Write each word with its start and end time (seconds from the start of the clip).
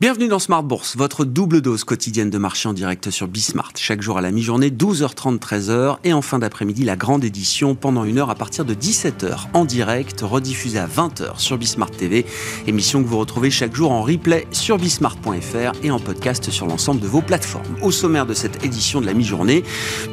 Bienvenue 0.00 0.28
dans 0.28 0.38
Smart 0.38 0.62
Bourse, 0.62 0.96
votre 0.96 1.26
double 1.26 1.60
dose 1.60 1.84
quotidienne 1.84 2.30
de 2.30 2.38
marché 2.38 2.70
en 2.70 2.72
direct 2.72 3.10
sur 3.10 3.28
Bismart. 3.28 3.72
Chaque 3.76 4.00
jour 4.00 4.16
à 4.16 4.22
la 4.22 4.30
mi-journée, 4.30 4.70
12h30, 4.70 5.38
13h. 5.38 5.98
Et 6.04 6.14
en 6.14 6.22
fin 6.22 6.38
d'après-midi, 6.38 6.84
la 6.84 6.96
grande 6.96 7.22
édition 7.22 7.74
pendant 7.74 8.04
une 8.04 8.16
heure 8.16 8.30
à 8.30 8.34
partir 8.34 8.64
de 8.64 8.72
17h 8.72 9.48
en 9.52 9.66
direct, 9.66 10.22
rediffusée 10.22 10.78
à 10.78 10.86
20h 10.86 11.38
sur 11.38 11.58
Bismart 11.58 11.90
TV. 11.90 12.24
Émission 12.66 13.02
que 13.02 13.08
vous 13.08 13.18
retrouvez 13.18 13.50
chaque 13.50 13.76
jour 13.76 13.92
en 13.92 14.00
replay 14.00 14.46
sur 14.52 14.78
bismart.fr 14.78 15.72
et 15.82 15.90
en 15.90 15.98
podcast 15.98 16.50
sur 16.50 16.64
l'ensemble 16.64 17.02
de 17.02 17.06
vos 17.06 17.20
plateformes. 17.20 17.76
Au 17.82 17.90
sommaire 17.90 18.24
de 18.24 18.32
cette 18.32 18.64
édition 18.64 19.02
de 19.02 19.06
la 19.06 19.12
mi-journée, 19.12 19.64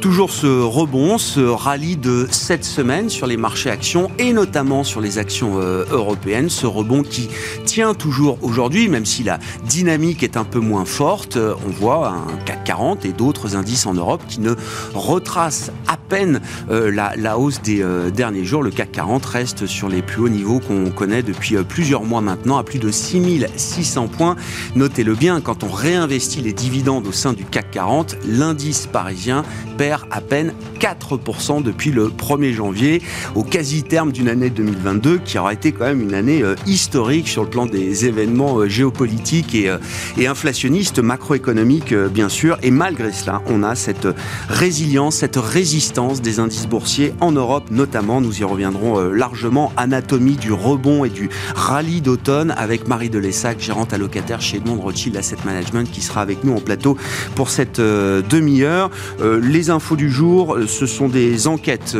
toujours 0.02 0.32
ce 0.32 0.60
rebond, 0.60 1.16
ce 1.16 1.40
rallye 1.40 1.96
de 1.96 2.28
cette 2.30 2.66
semaine 2.66 3.08
sur 3.08 3.26
les 3.26 3.38
marchés 3.38 3.70
actions 3.70 4.10
et 4.18 4.34
notamment 4.34 4.84
sur 4.84 5.00
les 5.00 5.16
actions 5.16 5.58
euh, 5.62 5.86
européennes. 5.90 6.50
Ce 6.50 6.66
rebond 6.66 7.02
qui 7.02 7.30
tient 7.64 7.94
toujours 7.94 8.38
aujourd'hui, 8.42 8.90
même 8.90 9.06
si 9.06 9.22
la 9.22 9.38
dynamique 9.78 10.24
est 10.24 10.36
un 10.36 10.42
peu 10.42 10.58
moins 10.58 10.84
forte. 10.84 11.36
Euh, 11.36 11.54
on 11.64 11.70
voit 11.70 12.08
un 12.08 12.36
CAC 12.44 12.64
40 12.64 13.04
et 13.04 13.12
d'autres 13.12 13.54
indices 13.54 13.86
en 13.86 13.94
Europe 13.94 14.22
qui 14.26 14.40
ne 14.40 14.54
retracent 14.92 15.70
à 15.86 15.96
peine 15.96 16.40
euh, 16.68 16.90
la, 16.90 17.38
hausse 17.38 17.62
des 17.62 17.80
euh, 17.80 18.10
derniers 18.10 18.44
jours. 18.44 18.64
Le 18.64 18.72
CAC 18.72 18.90
40 18.90 19.24
reste 19.24 19.66
sur 19.66 19.88
les 19.88 20.02
plus 20.02 20.22
hauts 20.22 20.28
niveaux 20.28 20.58
qu'on 20.58 20.90
connaît 20.90 21.22
depuis 21.22 21.54
plusieurs 21.62 22.02
mois 22.02 22.20
maintenant, 22.20 22.58
à 22.58 22.64
plus 22.64 22.80
de 22.80 22.90
6600 22.90 24.08
points. 24.08 24.34
Notez-le 24.74 25.14
bien, 25.14 25.40
quand 25.40 25.62
on 25.62 25.70
réinvestit 25.70 26.40
les 26.40 26.52
dividendes 26.52 27.06
au 27.06 27.12
sein 27.12 27.32
du 27.32 27.44
CAC 27.44 27.70
40, 27.70 28.16
l'indice 28.26 28.88
parisien 28.88 29.44
perd 29.76 30.06
à 30.10 30.20
peine 30.20 30.54
4% 30.80 31.62
depuis 31.62 31.92
le 31.92 32.08
1er 32.08 32.52
janvier, 32.52 33.00
au 33.36 33.44
quasi-terme 33.44 34.10
d'une 34.10 34.28
année 34.28 34.50
2022 34.50 35.18
qui 35.18 35.38
aura 35.38 35.52
été 35.52 35.70
quand 35.70 35.84
même 35.84 36.00
une 36.00 36.14
année 36.14 36.42
historique 36.66 37.28
sur 37.28 37.44
le 37.44 37.50
plan 37.50 37.66
des 37.66 38.06
événements 38.06 38.66
géopolitiques 38.66 39.54
et 39.54 39.67
euh, 39.68 39.78
et, 40.16 40.26
inflationniste 40.26 40.98
macroéconomique, 40.98 41.92
euh, 41.92 42.08
bien 42.08 42.28
sûr. 42.28 42.58
Et 42.62 42.70
malgré 42.70 43.12
cela, 43.12 43.42
on 43.46 43.62
a 43.62 43.74
cette 43.74 44.08
résilience, 44.48 45.16
cette 45.16 45.36
résistance 45.36 46.20
des 46.20 46.40
indices 46.40 46.66
boursiers 46.66 47.14
en 47.20 47.32
Europe, 47.32 47.70
notamment. 47.70 48.20
Nous 48.20 48.40
y 48.40 48.44
reviendrons 48.44 48.98
euh, 48.98 49.12
largement. 49.12 49.72
Anatomie 49.76 50.36
du 50.36 50.52
rebond 50.52 51.04
et 51.04 51.10
du 51.10 51.30
rallye 51.54 52.00
d'automne 52.00 52.52
avec 52.56 52.88
Marie 52.88 53.10
Delessac, 53.10 53.60
gérante 53.60 53.92
allocataire 53.92 54.40
chez 54.40 54.58
Edmond 54.58 54.80
Rothschild 54.80 55.16
Asset 55.16 55.36
Management, 55.44 55.90
qui 55.90 56.00
sera 56.00 56.20
avec 56.20 56.44
nous 56.44 56.54
en 56.54 56.60
plateau 56.60 56.96
pour 57.34 57.50
cette 57.50 57.80
demi-heure. 57.80 58.90
les 59.20 59.70
infos 59.70 59.96
du 59.96 60.10
jour, 60.10 60.58
ce 60.66 60.86
sont 60.86 61.08
des 61.08 61.46
enquêtes 61.46 61.96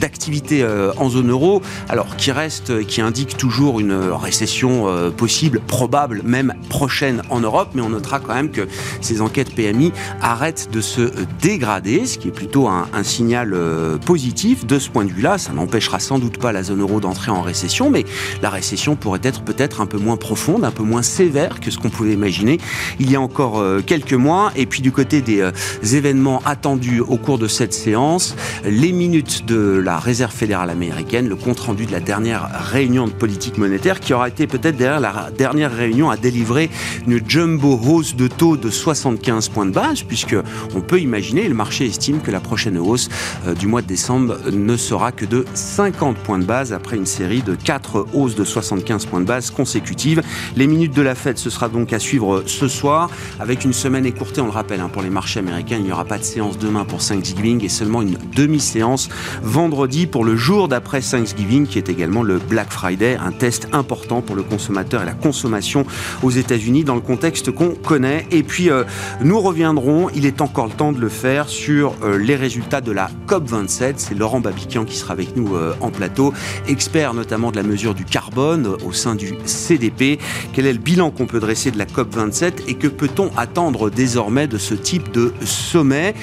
d'activité 0.00 0.66
en 0.96 1.08
zone 1.08 1.30
euro, 1.30 1.62
alors 1.88 2.16
qui 2.16 2.30
restent, 2.30 2.84
qui 2.86 3.00
indiquent 3.00 3.36
toujours 3.36 3.80
une 3.80 3.92
récession 3.92 4.86
possible, 5.16 5.60
probable 5.66 6.07
même 6.24 6.54
prochaine 6.68 7.22
en 7.30 7.40
Europe, 7.40 7.70
mais 7.74 7.82
on 7.82 7.90
notera 7.90 8.20
quand 8.20 8.34
même 8.34 8.50
que 8.50 8.68
ces 9.00 9.20
enquêtes 9.20 9.54
PMI 9.54 9.92
arrêtent 10.20 10.68
de 10.72 10.80
se 10.80 11.10
dégrader, 11.40 12.06
ce 12.06 12.18
qui 12.18 12.28
est 12.28 12.32
plutôt 12.32 12.68
un, 12.68 12.86
signal 13.02 13.54
euh, 13.54 13.96
positif 13.96 14.66
de 14.66 14.78
ce 14.78 14.90
point 14.90 15.04
de 15.04 15.12
vue-là. 15.12 15.38
Ça 15.38 15.52
n'empêchera 15.52 16.00
sans 16.00 16.18
doute 16.18 16.38
pas 16.38 16.52
la 16.52 16.62
zone 16.62 16.80
euro 16.80 17.00
d'entrer 17.00 17.30
en 17.30 17.42
récession, 17.42 17.90
mais 17.90 18.04
la 18.42 18.50
récession 18.50 18.96
pourrait 18.96 19.20
être 19.22 19.42
peut-être 19.42 19.80
un 19.80 19.86
peu 19.86 19.98
moins 19.98 20.16
profonde, 20.16 20.64
un 20.64 20.70
peu 20.70 20.82
moins 20.82 21.02
sévère 21.02 21.60
que 21.60 21.70
ce 21.70 21.78
qu'on 21.78 21.90
pouvait 21.90 22.12
imaginer 22.12 22.58
il 22.98 23.10
y 23.10 23.16
a 23.16 23.20
encore 23.20 23.58
euh, 23.58 23.80
quelques 23.84 24.14
mois. 24.14 24.52
Et 24.56 24.66
puis 24.66 24.82
du 24.82 24.92
côté 24.92 25.20
des 25.20 25.40
euh, 25.40 25.50
événements 25.92 26.42
attendus 26.44 27.00
au 27.00 27.16
cours 27.16 27.38
de 27.38 27.48
cette 27.48 27.72
séance, 27.72 28.36
les 28.64 28.92
minutes 28.92 29.44
de 29.46 29.80
la 29.84 29.98
Réserve 29.98 30.32
fédérale 30.32 30.70
américaine, 30.70 31.28
le 31.28 31.36
compte-rendu 31.36 31.86
de 31.86 31.92
la 31.92 32.00
dernière 32.00 32.48
réunion 32.70 33.06
de 33.06 33.12
politique 33.12 33.58
monétaire 33.58 34.00
qui 34.00 34.14
aura 34.14 34.28
été 34.28 34.46
peut-être 34.46 34.76
derrière 34.76 35.00
la 35.00 35.30
dernière 35.36 35.74
réunion 35.74 35.97
a 36.06 36.16
délivré 36.16 36.70
une 37.06 37.20
jumbo 37.26 37.78
hausse 37.84 38.14
de 38.14 38.28
taux 38.28 38.56
de 38.56 38.70
75 38.70 39.48
points 39.48 39.66
de 39.66 39.72
base, 39.72 40.02
puisque 40.02 40.36
on 40.74 40.80
peut 40.80 41.00
imaginer, 41.00 41.48
le 41.48 41.54
marché 41.54 41.86
estime 41.86 42.20
que 42.20 42.30
la 42.30 42.40
prochaine 42.40 42.78
hausse 42.78 43.08
euh, 43.46 43.54
du 43.54 43.66
mois 43.66 43.82
de 43.82 43.86
décembre 43.86 44.36
ne 44.52 44.76
sera 44.76 45.12
que 45.12 45.24
de 45.24 45.44
50 45.54 46.16
points 46.18 46.38
de 46.38 46.44
base 46.44 46.72
après 46.72 46.96
une 46.96 47.06
série 47.06 47.42
de 47.42 47.54
4 47.54 48.06
hausses 48.12 48.36
de 48.36 48.44
75 48.44 49.06
points 49.06 49.20
de 49.20 49.26
base 49.26 49.50
consécutives. 49.50 50.22
Les 50.56 50.66
minutes 50.66 50.94
de 50.94 51.02
la 51.02 51.14
fête, 51.14 51.38
ce 51.38 51.50
sera 51.50 51.68
donc 51.68 51.92
à 51.92 51.98
suivre 51.98 52.44
ce 52.46 52.68
soir, 52.68 53.10
avec 53.40 53.64
une 53.64 53.72
semaine 53.72 54.06
écourtée, 54.06 54.40
on 54.40 54.46
le 54.46 54.52
rappelle, 54.52 54.80
hein, 54.80 54.90
pour 54.92 55.02
les 55.02 55.10
marchés 55.10 55.40
américains, 55.40 55.76
il 55.78 55.84
n'y 55.84 55.92
aura 55.92 56.04
pas 56.04 56.18
de 56.18 56.24
séance 56.24 56.58
demain 56.58 56.84
pour 56.84 57.04
Thanksgiving 57.04 57.64
et 57.64 57.68
seulement 57.68 58.02
une 58.02 58.18
demi-séance 58.34 59.08
vendredi 59.42 60.06
pour 60.06 60.24
le 60.24 60.36
jour 60.36 60.68
d'après 60.68 61.00
Thanksgiving, 61.00 61.66
qui 61.66 61.78
est 61.78 61.88
également 61.88 62.22
le 62.22 62.38
Black 62.38 62.70
Friday, 62.70 63.16
un 63.16 63.32
test 63.32 63.68
important 63.72 64.20
pour 64.20 64.36
le 64.36 64.42
consommateur 64.42 65.02
et 65.02 65.06
la 65.06 65.14
consommation 65.14 65.84
aux 66.22 66.30
États-Unis 66.30 66.84
dans 66.84 66.94
le 66.94 67.00
contexte 67.00 67.50
qu'on 67.50 67.70
connaît. 67.70 68.26
Et 68.30 68.42
puis, 68.42 68.70
euh, 68.70 68.84
nous 69.22 69.40
reviendrons, 69.40 70.08
il 70.14 70.26
est 70.26 70.40
encore 70.40 70.66
le 70.66 70.72
temps 70.72 70.92
de 70.92 71.00
le 71.00 71.08
faire, 71.08 71.48
sur 71.48 71.94
euh, 72.02 72.18
les 72.18 72.36
résultats 72.36 72.80
de 72.80 72.92
la 72.92 73.10
COP27. 73.26 73.94
C'est 73.96 74.14
Laurent 74.14 74.40
Babiquian 74.40 74.84
qui 74.84 74.96
sera 74.96 75.12
avec 75.12 75.36
nous 75.36 75.56
euh, 75.56 75.74
en 75.80 75.90
plateau, 75.90 76.32
expert 76.68 77.14
notamment 77.14 77.50
de 77.50 77.56
la 77.56 77.62
mesure 77.62 77.94
du 77.94 78.04
carbone 78.04 78.76
au 78.84 78.92
sein 78.92 79.14
du 79.14 79.34
CDP. 79.44 80.18
Quel 80.52 80.66
est 80.66 80.72
le 80.72 80.78
bilan 80.78 81.10
qu'on 81.10 81.26
peut 81.26 81.40
dresser 81.40 81.70
de 81.70 81.78
la 81.78 81.86
COP27 81.86 82.68
et 82.68 82.74
que 82.74 82.88
peut-on 82.88 83.30
attendre 83.36 83.90
désormais 83.90 84.46
de 84.46 84.58
ce 84.58 84.74
type 84.74 85.12
de 85.12 85.32
sommet? 85.44 86.14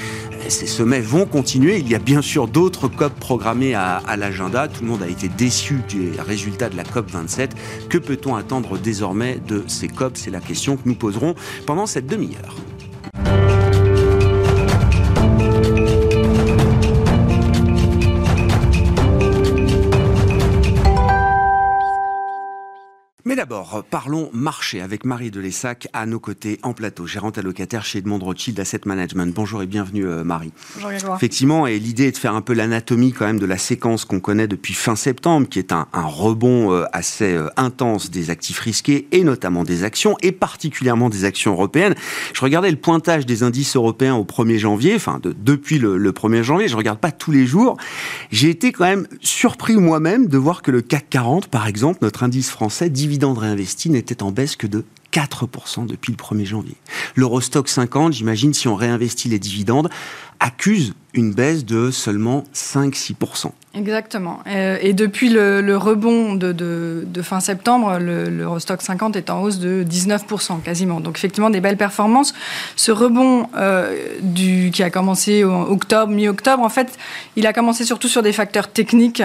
Ces 0.49 0.67
sommets 0.67 1.01
vont 1.01 1.25
continuer. 1.25 1.79
Il 1.79 1.89
y 1.89 1.95
a 1.95 1.99
bien 1.99 2.21
sûr 2.21 2.47
d'autres 2.47 2.87
COP 2.87 3.13
programmés 3.19 3.73
à, 3.73 4.01
l'agenda. 4.17 4.67
Tout 4.67 4.83
le 4.83 4.89
monde 4.89 5.03
a 5.03 5.07
été 5.07 5.27
déçu 5.27 5.81
des 5.89 6.11
résultats 6.21 6.69
de 6.69 6.77
la 6.77 6.83
COP 6.83 7.09
27. 7.09 7.55
Que 7.89 7.97
peut-on 7.97 8.35
attendre 8.35 8.77
désormais 8.77 9.39
de 9.47 9.63
ces 9.67 9.87
COP? 9.87 10.17
C'est 10.17 10.31
la 10.31 10.41
question 10.41 10.77
que 10.77 10.83
nous 10.85 10.95
poserons 10.95 11.35
pendant 11.65 11.85
cette 11.85 12.07
demi-heure. 12.07 12.55
D'abord, 23.65 23.83
parlons 23.83 24.29
marché 24.33 24.81
avec 24.81 25.05
Marie 25.05 25.31
Delessac 25.31 25.87
à 25.93 26.05
nos 26.05 26.19
côtés 26.19 26.59
en 26.61 26.73
plateau, 26.73 27.07
gérante 27.07 27.37
allocataire 27.37 27.83
chez 27.85 27.99
Edmond 27.99 28.19
Rothschild 28.19 28.59
Asset 28.59 28.81
Management. 28.85 29.33
Bonjour 29.33 29.61
et 29.61 29.65
bienvenue 29.65 30.05
euh, 30.05 30.23
Marie. 30.23 30.51
Bonjour 30.75 30.89
Grégoire. 30.91 31.17
Effectivement, 31.17 31.67
et 31.67 31.79
l'idée 31.79 32.07
est 32.07 32.11
de 32.11 32.17
faire 32.17 32.35
un 32.35 32.41
peu 32.41 32.53
l'anatomie 32.53 33.13
quand 33.13 33.25
même 33.25 33.39
de 33.39 33.45
la 33.45 33.57
séquence 33.57 34.05
qu'on 34.05 34.19
connaît 34.19 34.47
depuis 34.47 34.73
fin 34.73 34.95
septembre, 34.95 35.47
qui 35.47 35.59
est 35.59 35.71
un, 35.71 35.87
rebond 35.93 36.73
euh, 36.73 36.85
assez 36.91 37.33
euh, 37.33 37.47
intense 37.57 38.11
des 38.11 38.29
actifs 38.29 38.59
risqués 38.59 39.07
et 39.11 39.23
notamment 39.23 39.63
des 39.63 39.83
actions, 39.83 40.15
et 40.21 40.31
particulièrement 40.31 41.09
des 41.09 41.23
actions 41.23 41.53
européennes. 41.53 41.95
Je 42.33 42.41
regardais 42.41 42.71
le 42.71 42.77
pointage 42.77 43.25
des 43.25 43.43
indices 43.43 43.75
européens 43.75 44.15
au 44.15 44.25
1er 44.25 44.57
janvier, 44.57 44.95
enfin 44.95 45.19
depuis 45.23 45.79
le, 45.79 45.97
le 45.97 46.11
1er 46.11 46.43
janvier, 46.43 46.67
je 46.67 46.77
regarde 46.77 46.99
pas 46.99 47.11
tous 47.11 47.31
les 47.31 47.45
jours. 47.45 47.77
J'ai 48.31 48.49
été 48.49 48.71
quand 48.71 48.85
même 48.85 49.07
surpris 49.21 49.75
moi-même 49.75 50.27
de 50.27 50.37
voir 50.37 50.61
que 50.61 50.71
le 50.71 50.81
CAC 50.81 51.09
40, 51.09 51.47
par 51.47 51.67
exemple, 51.67 51.99
notre 52.01 52.23
indice 52.23 52.49
français, 52.49 52.89
dividende 52.89 53.37
de 53.55 53.63
réinvesti 53.63 53.89
n'était 53.89 54.23
en 54.23 54.31
baisse 54.31 54.55
que 54.55 54.67
de 54.67 54.85
4% 55.11 55.85
depuis 55.85 56.11
le 56.11 56.17
1er 56.17 56.45
janvier. 56.45 56.75
L'Eurostock 57.15 57.69
50, 57.69 58.13
j'imagine, 58.13 58.53
si 58.53 58.67
on 58.67 58.75
réinvestit 58.75 59.29
les 59.29 59.39
dividendes, 59.39 59.89
accuse 60.39 60.93
une 61.15 61.33
baisse 61.33 61.65
de 61.65 61.91
seulement 61.91 62.43
5-6%. 62.53 63.51
Exactement. 63.77 64.39
Euh, 64.47 64.77
et 64.81 64.93
depuis 64.93 65.29
le, 65.29 65.75
rebond 65.75 66.35
de, 66.35 67.21
fin 67.21 67.41
septembre, 67.41 67.97
le, 67.99 68.29
le 68.29 68.47
Rostock 68.47 68.81
50 68.81 69.17
est 69.17 69.29
en 69.29 69.41
hausse 69.41 69.59
de 69.59 69.83
19% 69.83 70.61
quasiment. 70.61 71.01
Donc 71.01 71.17
effectivement, 71.17 71.49
des 71.49 71.59
belles 71.59 71.75
performances. 71.75 72.33
Ce 72.77 72.91
rebond 72.91 73.47
euh, 73.57 73.93
qui 74.71 74.81
a 74.81 74.89
commencé 74.89 75.43
en 75.43 75.63
octobre, 75.63 76.11
mi-octobre, 76.11 76.63
en 76.63 76.69
fait, 76.69 76.97
il 77.35 77.45
a 77.47 77.53
commencé 77.53 77.83
surtout 77.83 78.07
sur 78.07 78.21
des 78.21 78.31
facteurs 78.31 78.69
techniques. 78.69 79.23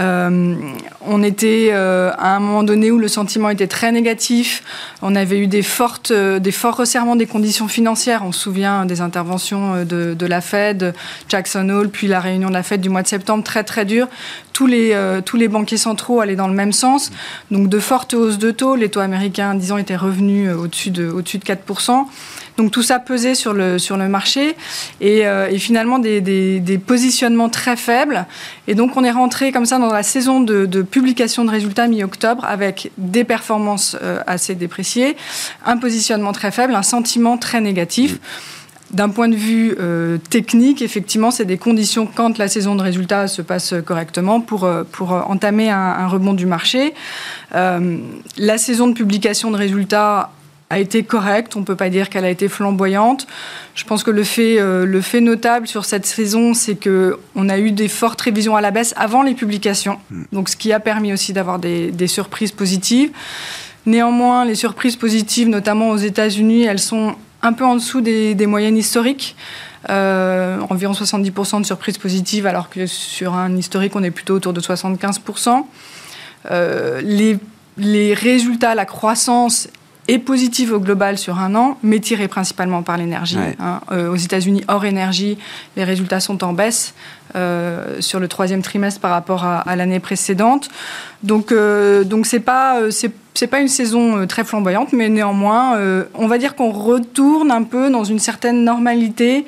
Euh, 0.00 0.56
on 1.02 1.22
était 1.22 1.70
à 1.72 2.34
un 2.34 2.40
moment 2.40 2.64
donné 2.64 2.90
où 2.90 2.98
le 2.98 3.08
sentiment 3.08 3.50
était 3.50 3.68
très 3.68 3.92
négatif. 3.92 4.64
On 5.02 5.14
avait 5.14 5.38
eu 5.38 5.46
des, 5.46 5.62
fortes, 5.62 6.12
des 6.12 6.52
forts 6.52 6.76
resserrements 6.76 7.14
des 7.14 7.26
conditions 7.26 7.68
financières. 7.68 8.22
On 8.24 8.32
se 8.32 8.40
souvient 8.40 8.86
des 8.86 9.00
interventions 9.00 9.84
de 9.84 10.26
la 10.26 10.40
Fed, 10.40 10.94
Jackson 11.28 11.68
Hole, 11.68 11.88
puis 11.88 12.06
la 12.06 12.20
réunion 12.20 12.48
de 12.48 12.54
la 12.54 12.62
Fed 12.62 12.80
du 12.80 12.88
mois 12.88 13.02
de 13.02 13.08
septembre, 13.08 13.44
très 13.44 13.64
très 13.64 13.84
dur. 13.84 14.08
Tous 14.52 14.66
les, 14.66 14.92
euh, 14.92 15.20
tous 15.20 15.36
les 15.36 15.48
banquiers 15.48 15.76
centraux 15.76 16.20
allaient 16.20 16.36
dans 16.36 16.48
le 16.48 16.54
même 16.54 16.72
sens. 16.72 17.10
Donc 17.50 17.68
de 17.68 17.78
fortes 17.78 18.14
hausses 18.14 18.38
de 18.38 18.50
taux. 18.50 18.76
Les 18.76 18.88
taux 18.88 19.00
américains, 19.00 19.54
disons, 19.54 19.78
étaient 19.78 19.96
revenus 19.96 20.48
euh, 20.48 20.56
au-dessus 20.56 20.90
de, 20.90 21.08
au 21.08 21.22
de 21.22 21.28
4%. 21.28 22.06
Donc 22.56 22.70
tout 22.70 22.82
ça 22.82 23.00
pesait 23.00 23.34
sur 23.34 23.52
le, 23.52 23.78
sur 23.80 23.96
le 23.96 24.08
marché 24.08 24.54
et, 25.00 25.22
et 25.22 25.58
finalement 25.58 25.98
des, 25.98 26.80
positionnements 26.86 27.48
très 27.48 27.74
faibles. 27.74 28.26
Et 28.68 28.76
donc 28.76 28.96
on 28.96 29.02
est 29.02 29.10
rentré 29.10 29.50
comme 29.50 29.66
ça 29.66 29.78
dans 29.78 29.92
la 29.92 30.04
saison 30.04 30.40
de 30.40 30.82
publication 30.82 31.44
de 31.44 31.50
résultats 31.50 31.88
mi-octobre 31.88 32.44
avec 32.44 32.92
des 32.96 33.24
performances 33.24 33.96
assez 34.28 34.54
dépréciées, 34.54 35.16
un 35.66 35.78
positionnement 35.78 36.32
très 36.32 36.52
faible, 36.52 36.76
un 36.76 36.84
sentiment 36.84 37.38
très 37.38 37.60
négatif. 37.60 38.20
D'un 38.94 39.08
point 39.08 39.28
de 39.28 39.36
vue 39.36 39.76
euh, 39.80 40.18
technique, 40.30 40.80
effectivement, 40.80 41.30
c'est 41.30 41.44
des 41.44 41.58
conditions 41.58 42.06
quand 42.06 42.38
la 42.38 42.48
saison 42.48 42.76
de 42.76 42.82
résultats 42.82 43.26
se 43.26 43.42
passe 43.42 43.74
correctement 43.84 44.40
pour, 44.40 44.64
euh, 44.64 44.84
pour 44.84 45.12
entamer 45.12 45.68
un, 45.68 45.76
un, 45.76 46.06
rebond 46.06 46.32
du 46.32 46.46
marché. 46.46 46.94
Euh, 47.54 47.98
la 48.38 48.56
saison 48.56 48.86
de 48.86 48.94
publication 48.94 49.50
de 49.50 49.56
résultats 49.56 50.30
a 50.70 50.78
été 50.78 51.02
correcte, 51.02 51.56
on 51.56 51.60
ne 51.60 51.64
peut 51.64 51.76
pas 51.76 51.90
dire 51.90 52.08
qu'elle 52.08 52.24
a 52.24 52.30
été 52.30 52.48
flamboyante. 52.48 53.26
Je 53.74 53.84
pense 53.84 54.02
que 54.02 54.10
le 54.10 54.24
fait, 54.24 54.58
euh, 54.58 54.86
le 54.86 55.00
fait 55.00 55.20
notable 55.20 55.66
sur 55.66 55.84
cette 55.84 56.06
saison, 56.06 56.54
c'est 56.54 56.76
qu'on 56.76 57.48
a 57.48 57.58
eu 57.58 57.70
des 57.70 57.88
fortes 57.88 58.20
révisions 58.20 58.56
à 58.56 58.60
la 58.60 58.70
baisse 58.70 58.94
avant 58.96 59.22
les 59.22 59.34
publications, 59.34 59.98
donc 60.32 60.48
ce 60.48 60.56
qui 60.56 60.72
a 60.72 60.80
permis 60.80 61.12
aussi 61.12 61.32
d'avoir 61.32 61.58
des, 61.58 61.90
des 61.90 62.06
surprises 62.06 62.52
positives. 62.52 63.10
Néanmoins, 63.86 64.44
les 64.44 64.54
surprises 64.54 64.96
positives, 64.96 65.48
notamment 65.48 65.90
aux 65.90 65.98
États-Unis, 65.98 66.62
elles 66.62 66.78
sont 66.78 67.16
un 67.44 67.52
peu 67.52 67.64
en 67.64 67.76
dessous 67.76 68.00
des, 68.00 68.34
des 68.34 68.46
moyennes 68.46 68.76
historiques. 68.76 69.36
Euh, 69.90 70.58
environ 70.70 70.94
70% 70.94 71.60
de 71.60 71.66
surprises 71.66 71.98
positives, 71.98 72.46
alors 72.46 72.70
que 72.70 72.86
sur 72.86 73.34
un 73.34 73.54
historique, 73.56 73.94
on 73.94 74.02
est 74.02 74.10
plutôt 74.10 74.34
autour 74.34 74.52
de 74.52 74.60
75%. 74.60 75.64
Euh, 76.50 77.00
les, 77.02 77.38
les 77.76 78.14
résultats, 78.14 78.74
la 78.74 78.86
croissance 78.86 79.68
est 80.08 80.18
positive 80.18 80.72
au 80.72 80.80
global 80.80 81.18
sur 81.18 81.38
un 81.38 81.54
an, 81.54 81.78
mais 81.82 82.00
tirée 82.00 82.28
principalement 82.28 82.82
par 82.82 82.96
l'énergie. 82.96 83.36
Ouais. 83.36 83.56
Hein. 83.58 83.80
Euh, 83.92 84.10
aux 84.10 84.16
États-Unis, 84.16 84.64
hors 84.68 84.84
énergie, 84.84 85.38
les 85.76 85.84
résultats 85.84 86.20
sont 86.20 86.44
en 86.44 86.52
baisse 86.52 86.94
sur 87.98 88.20
le 88.20 88.28
troisième 88.28 88.62
trimestre 88.62 89.00
par 89.00 89.10
rapport 89.10 89.44
à, 89.44 89.58
à 89.58 89.74
l'année 89.74 89.98
précédente. 89.98 90.68
Donc, 91.24 91.52
donc 92.04 92.26
c'est 92.26 92.38
pas 92.38 92.78
c'est 92.92 93.10
c'est 93.34 93.46
pas 93.48 93.60
une 93.60 93.68
saison 93.68 94.18
euh, 94.18 94.26
très 94.26 94.44
flamboyante, 94.44 94.92
mais 94.92 95.08
néanmoins, 95.08 95.76
euh, 95.76 96.04
on 96.14 96.26
va 96.26 96.38
dire 96.38 96.54
qu'on 96.54 96.70
retourne 96.70 97.50
un 97.50 97.62
peu 97.62 97.90
dans 97.90 98.04
une 98.04 98.18
certaine 98.18 98.64
normalité 98.64 99.44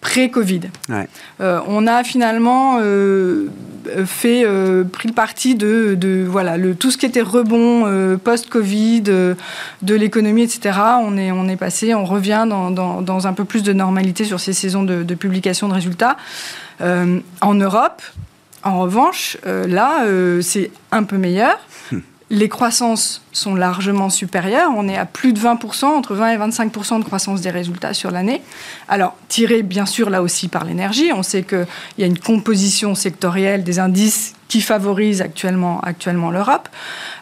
pré-Covid. 0.00 0.60
Ouais. 0.88 1.08
Euh, 1.40 1.60
on 1.66 1.86
a 1.86 2.04
finalement 2.04 2.78
euh, 2.80 3.48
fait 4.06 4.44
euh, 4.44 4.84
pris 4.84 5.08
le 5.08 5.14
parti 5.14 5.54
de, 5.54 5.96
de, 5.96 6.24
voilà 6.28 6.56
le, 6.56 6.74
tout 6.74 6.90
ce 6.90 6.98
qui 6.98 7.06
était 7.06 7.20
rebond 7.20 8.18
post-Covid 8.22 9.02
de 9.02 9.36
l'économie, 9.82 10.42
etc. 10.42 10.78
On 11.00 11.16
est 11.16 11.32
on 11.32 11.48
est 11.48 11.56
passé, 11.56 11.94
on 11.94 12.04
revient 12.04 12.46
dans, 12.48 12.70
dans, 12.70 13.02
dans, 13.02 13.26
un 13.26 13.32
peu 13.32 13.44
plus 13.44 13.62
de 13.62 13.72
normalité 13.72 14.24
sur 14.24 14.40
ces 14.40 14.52
saisons 14.52 14.84
de, 14.84 15.02
de 15.02 15.14
publication 15.14 15.68
de 15.68 15.74
résultats. 15.74 16.16
En 16.80 17.54
Europe, 17.54 18.02
en 18.62 18.78
revanche, 18.78 19.36
là, 19.44 20.04
c'est 20.42 20.70
un 20.92 21.02
peu 21.02 21.16
meilleur. 21.18 21.58
Hmm. 21.90 21.98
Les 22.30 22.48
croissances 22.48 23.22
sont 23.38 23.54
largement 23.54 24.10
supérieures. 24.10 24.70
On 24.76 24.88
est 24.88 24.96
à 24.96 25.06
plus 25.06 25.32
de 25.32 25.40
20%, 25.40 25.86
entre 25.86 26.14
20 26.14 26.30
et 26.30 26.38
25% 26.38 26.98
de 26.98 27.04
croissance 27.04 27.40
des 27.40 27.50
résultats 27.50 27.94
sur 27.94 28.10
l'année. 28.10 28.42
Alors, 28.88 29.16
tiré 29.28 29.62
bien 29.62 29.86
sûr 29.86 30.10
là 30.10 30.22
aussi 30.22 30.48
par 30.48 30.64
l'énergie. 30.64 31.12
On 31.12 31.22
sait 31.22 31.42
qu'il 31.42 31.66
y 31.98 32.02
a 32.02 32.06
une 32.06 32.18
composition 32.18 32.94
sectorielle 32.94 33.64
des 33.64 33.78
indices 33.78 34.34
qui 34.48 34.62
favorise 34.62 35.20
actuellement, 35.20 35.80
actuellement 35.82 36.30
l'Europe, 36.30 36.68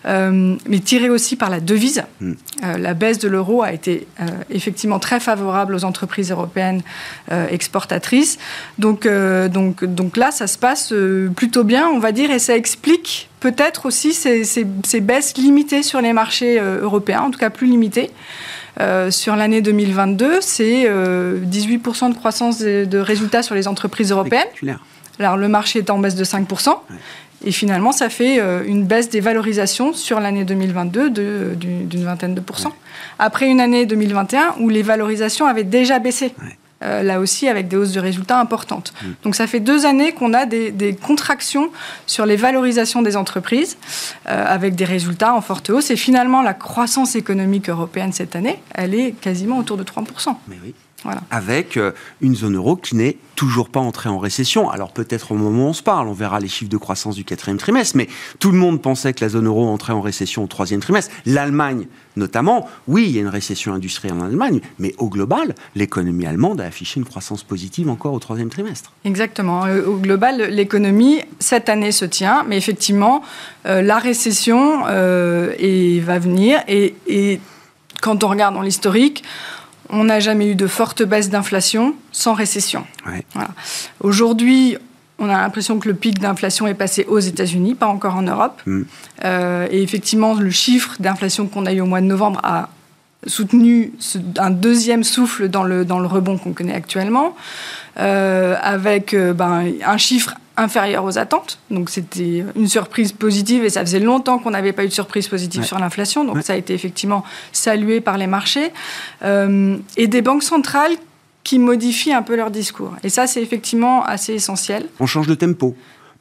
euh, 0.06 0.56
mais 0.68 0.78
tiré 0.78 1.10
aussi 1.10 1.36
par 1.36 1.50
la 1.50 1.60
devise. 1.60 2.04
Mm. 2.20 2.32
Euh, 2.64 2.78
la 2.78 2.94
baisse 2.94 3.18
de 3.18 3.28
l'euro 3.28 3.62
a 3.62 3.72
été 3.72 4.06
euh, 4.20 4.26
effectivement 4.48 5.00
très 5.00 5.18
favorable 5.18 5.74
aux 5.74 5.84
entreprises 5.84 6.30
européennes 6.30 6.82
exportatrices. 7.50 8.38
Donc, 8.78 9.08
donc, 9.08 9.84
donc 9.84 10.16
là, 10.16 10.30
ça 10.30 10.46
se 10.46 10.56
passe 10.56 10.94
plutôt 11.34 11.64
bien, 11.64 11.88
on 11.88 11.98
va 11.98 12.12
dire, 12.12 12.30
et 12.30 12.38
ça 12.38 12.56
explique 12.56 13.28
peut-être 13.40 13.86
aussi 13.86 14.12
ces, 14.12 14.44
ces, 14.44 14.66
ces, 14.84 15.00
baisses 15.00 15.36
limitées 15.36 15.82
sur 15.82 16.00
les 16.00 16.05
marchés 16.12 16.58
euh, 16.58 16.82
européens, 16.82 17.22
en 17.22 17.30
tout 17.30 17.38
cas 17.38 17.50
plus 17.50 17.66
limitées. 17.66 18.10
Euh, 18.80 19.10
sur 19.10 19.36
l'année 19.36 19.62
2022, 19.62 20.40
c'est 20.40 20.84
18% 20.84 22.10
de 22.10 22.14
croissance 22.14 22.58
de, 22.58 22.84
de, 22.84 22.98
résultats 22.98 23.42
sur 23.42 23.54
les 23.54 23.68
entreprises 23.68 24.10
européennes. 24.10 24.48
Alors 25.18 25.38
le 25.38 25.48
marché 25.48 25.78
est 25.78 25.90
en 25.90 25.98
baisse 25.98 26.14
de 26.14 26.24
5%. 26.24 26.68
Ouais. 26.68 26.96
Et 27.44 27.52
finalement, 27.52 27.92
ça 27.92 28.08
fait 28.08 28.40
euh, 28.40 28.64
une 28.66 28.84
baisse 28.84 29.10
des 29.10 29.20
valorisations 29.20 29.92
sur 29.92 30.20
l'année 30.20 30.44
2022 30.44 31.10
d'une 31.10 32.04
vingtaine 32.04 32.34
de 32.34 32.40
pourcents. 32.40 32.70
Ouais. 32.70 32.74
Après 33.18 33.46
une 33.46 33.60
année 33.60 33.86
2021 33.86 34.56
où 34.60 34.68
les 34.68 34.82
valorisations 34.82 35.46
avaient 35.46 35.64
déjà 35.64 35.98
baissé. 35.98 36.32
Ouais. 36.42 36.56
Euh, 36.82 37.02
là 37.02 37.20
aussi 37.20 37.48
avec 37.48 37.68
des 37.68 37.76
hausses 37.76 37.92
de 37.92 38.00
résultats 38.00 38.38
importantes. 38.38 38.92
Mmh. 39.00 39.06
Donc 39.22 39.34
ça 39.34 39.46
fait 39.46 39.60
deux 39.60 39.86
années 39.86 40.12
qu'on 40.12 40.34
a 40.34 40.44
des, 40.44 40.70
des, 40.70 40.94
contractions 40.94 41.70
sur 42.06 42.26
les 42.26 42.36
valorisations 42.36 43.00
des 43.00 43.16
entreprises, 43.16 43.78
euh, 44.28 44.44
avec 44.46 44.74
des 44.74 44.84
résultats 44.84 45.32
en 45.32 45.40
forte 45.40 45.70
hausse. 45.70 45.90
Et 45.90 45.96
finalement, 45.96 46.42
la 46.42 46.52
croissance 46.52 47.16
économique 47.16 47.70
européenne 47.70 48.12
cette 48.12 48.36
année, 48.36 48.60
elle 48.74 48.94
est 48.94 49.12
quasiment 49.12 49.56
autour 49.56 49.78
de 49.78 49.84
3%. 49.84 50.36
Mais 50.48 50.58
oui. 50.62 50.74
Voilà. 51.06 51.22
Avec 51.30 51.76
euh, 51.76 51.92
une 52.20 52.34
zone 52.34 52.56
euro 52.56 52.74
qui 52.76 52.96
n'est 52.96 53.16
toujours 53.36 53.68
pas 53.68 53.80
entrée 53.80 54.08
en 54.08 54.18
récession. 54.18 54.68
Alors 54.70 54.92
peut-être 54.92 55.30
au 55.32 55.36
moment 55.36 55.66
où 55.66 55.68
on 55.68 55.72
se 55.72 55.82
parle, 55.82 56.08
on 56.08 56.12
verra 56.12 56.40
les 56.40 56.48
chiffres 56.48 56.70
de 56.70 56.76
croissance 56.76 57.14
du 57.14 57.24
quatrième 57.24 57.58
trimestre, 57.58 57.96
mais 57.96 58.08
tout 58.40 58.50
le 58.50 58.58
monde 58.58 58.82
pensait 58.82 59.12
que 59.12 59.24
la 59.24 59.28
zone 59.28 59.46
euro 59.46 59.68
entrait 59.68 59.92
en 59.92 60.00
récession 60.00 60.42
au 60.42 60.46
troisième 60.46 60.80
trimestre. 60.80 61.14
L'Allemagne 61.26 61.86
notamment, 62.16 62.68
oui, 62.88 63.04
il 63.08 63.14
y 63.14 63.18
a 63.18 63.20
une 63.20 63.28
récession 63.28 63.74
industrielle 63.74 64.14
en 64.14 64.24
Allemagne, 64.24 64.60
mais 64.78 64.94
au 64.98 65.08
global, 65.08 65.54
l'économie 65.74 66.26
allemande 66.26 66.60
a 66.60 66.64
affiché 66.64 66.98
une 66.98 67.06
croissance 67.06 67.42
positive 67.42 67.88
encore 67.88 68.14
au 68.14 68.18
troisième 68.18 68.48
trimestre. 68.48 68.92
Exactement. 69.04 69.66
Euh, 69.66 69.84
au 69.86 69.96
global, 69.96 70.48
l'économie, 70.50 71.20
cette 71.38 71.68
année 71.68 71.92
se 71.92 72.04
tient, 72.04 72.44
mais 72.48 72.56
effectivement, 72.56 73.22
euh, 73.66 73.82
la 73.82 73.98
récession 73.98 74.84
euh, 74.86 75.52
et, 75.58 76.00
va 76.00 76.18
venir. 76.18 76.60
Et, 76.68 76.94
et 77.06 77.40
quand 78.00 78.24
on 78.24 78.28
regarde 78.28 78.54
dans 78.54 78.62
l'historique, 78.62 79.22
on 79.90 80.04
n'a 80.04 80.20
jamais 80.20 80.48
eu 80.48 80.54
de 80.54 80.66
forte 80.66 81.02
baisse 81.02 81.30
d'inflation 81.30 81.94
sans 82.12 82.34
récession. 82.34 82.84
Ouais. 83.06 83.24
Voilà. 83.34 83.50
Aujourd'hui, 84.00 84.76
on 85.18 85.28
a 85.28 85.38
l'impression 85.38 85.78
que 85.78 85.88
le 85.88 85.94
pic 85.94 86.18
d'inflation 86.18 86.66
est 86.66 86.74
passé 86.74 87.04
aux 87.08 87.18
États-Unis, 87.18 87.74
pas 87.74 87.86
encore 87.86 88.16
en 88.16 88.22
Europe. 88.22 88.60
Mm. 88.66 88.82
Euh, 89.24 89.66
et 89.70 89.82
effectivement, 89.82 90.34
le 90.34 90.50
chiffre 90.50 90.96
d'inflation 91.00 91.46
qu'on 91.46 91.66
a 91.66 91.72
eu 91.72 91.80
au 91.80 91.86
mois 91.86 92.00
de 92.00 92.06
novembre 92.06 92.40
a 92.42 92.68
soutenu 93.26 93.92
un 94.38 94.50
deuxième 94.50 95.02
souffle 95.02 95.48
dans 95.48 95.64
le, 95.64 95.84
dans 95.84 95.98
le 95.98 96.06
rebond 96.06 96.38
qu'on 96.38 96.52
connaît 96.52 96.74
actuellement, 96.74 97.34
euh, 97.98 98.56
avec 98.62 99.14
euh, 99.14 99.32
ben, 99.32 99.64
un 99.84 99.96
chiffre 99.96 100.34
inférieur 100.56 101.04
aux 101.04 101.18
attentes. 101.18 101.58
Donc 101.70 101.90
c'était 101.90 102.44
une 102.54 102.68
surprise 102.68 103.12
positive 103.12 103.64
et 103.64 103.70
ça 103.70 103.80
faisait 103.80 104.00
longtemps 104.00 104.38
qu'on 104.38 104.50
n'avait 104.50 104.72
pas 104.72 104.84
eu 104.84 104.88
de 104.88 104.92
surprise 104.92 105.28
positive 105.28 105.60
ouais. 105.60 105.66
sur 105.66 105.78
l'inflation. 105.78 106.24
Donc 106.24 106.36
ouais. 106.36 106.42
ça 106.42 106.54
a 106.54 106.56
été 106.56 106.74
effectivement 106.74 107.24
salué 107.52 108.00
par 108.00 108.18
les 108.18 108.26
marchés. 108.26 108.72
Euh, 109.22 109.76
et 109.96 110.06
des 110.06 110.22
banques 110.22 110.42
centrales 110.42 110.96
qui 111.44 111.58
modifient 111.60 112.12
un 112.12 112.22
peu 112.22 112.34
leur 112.34 112.50
discours. 112.50 112.92
Et 113.04 113.08
ça, 113.08 113.28
c'est 113.28 113.40
effectivement 113.40 114.04
assez 114.04 114.34
essentiel. 114.34 114.86
On 114.98 115.06
change 115.06 115.28
de 115.28 115.34
tempo 115.34 115.76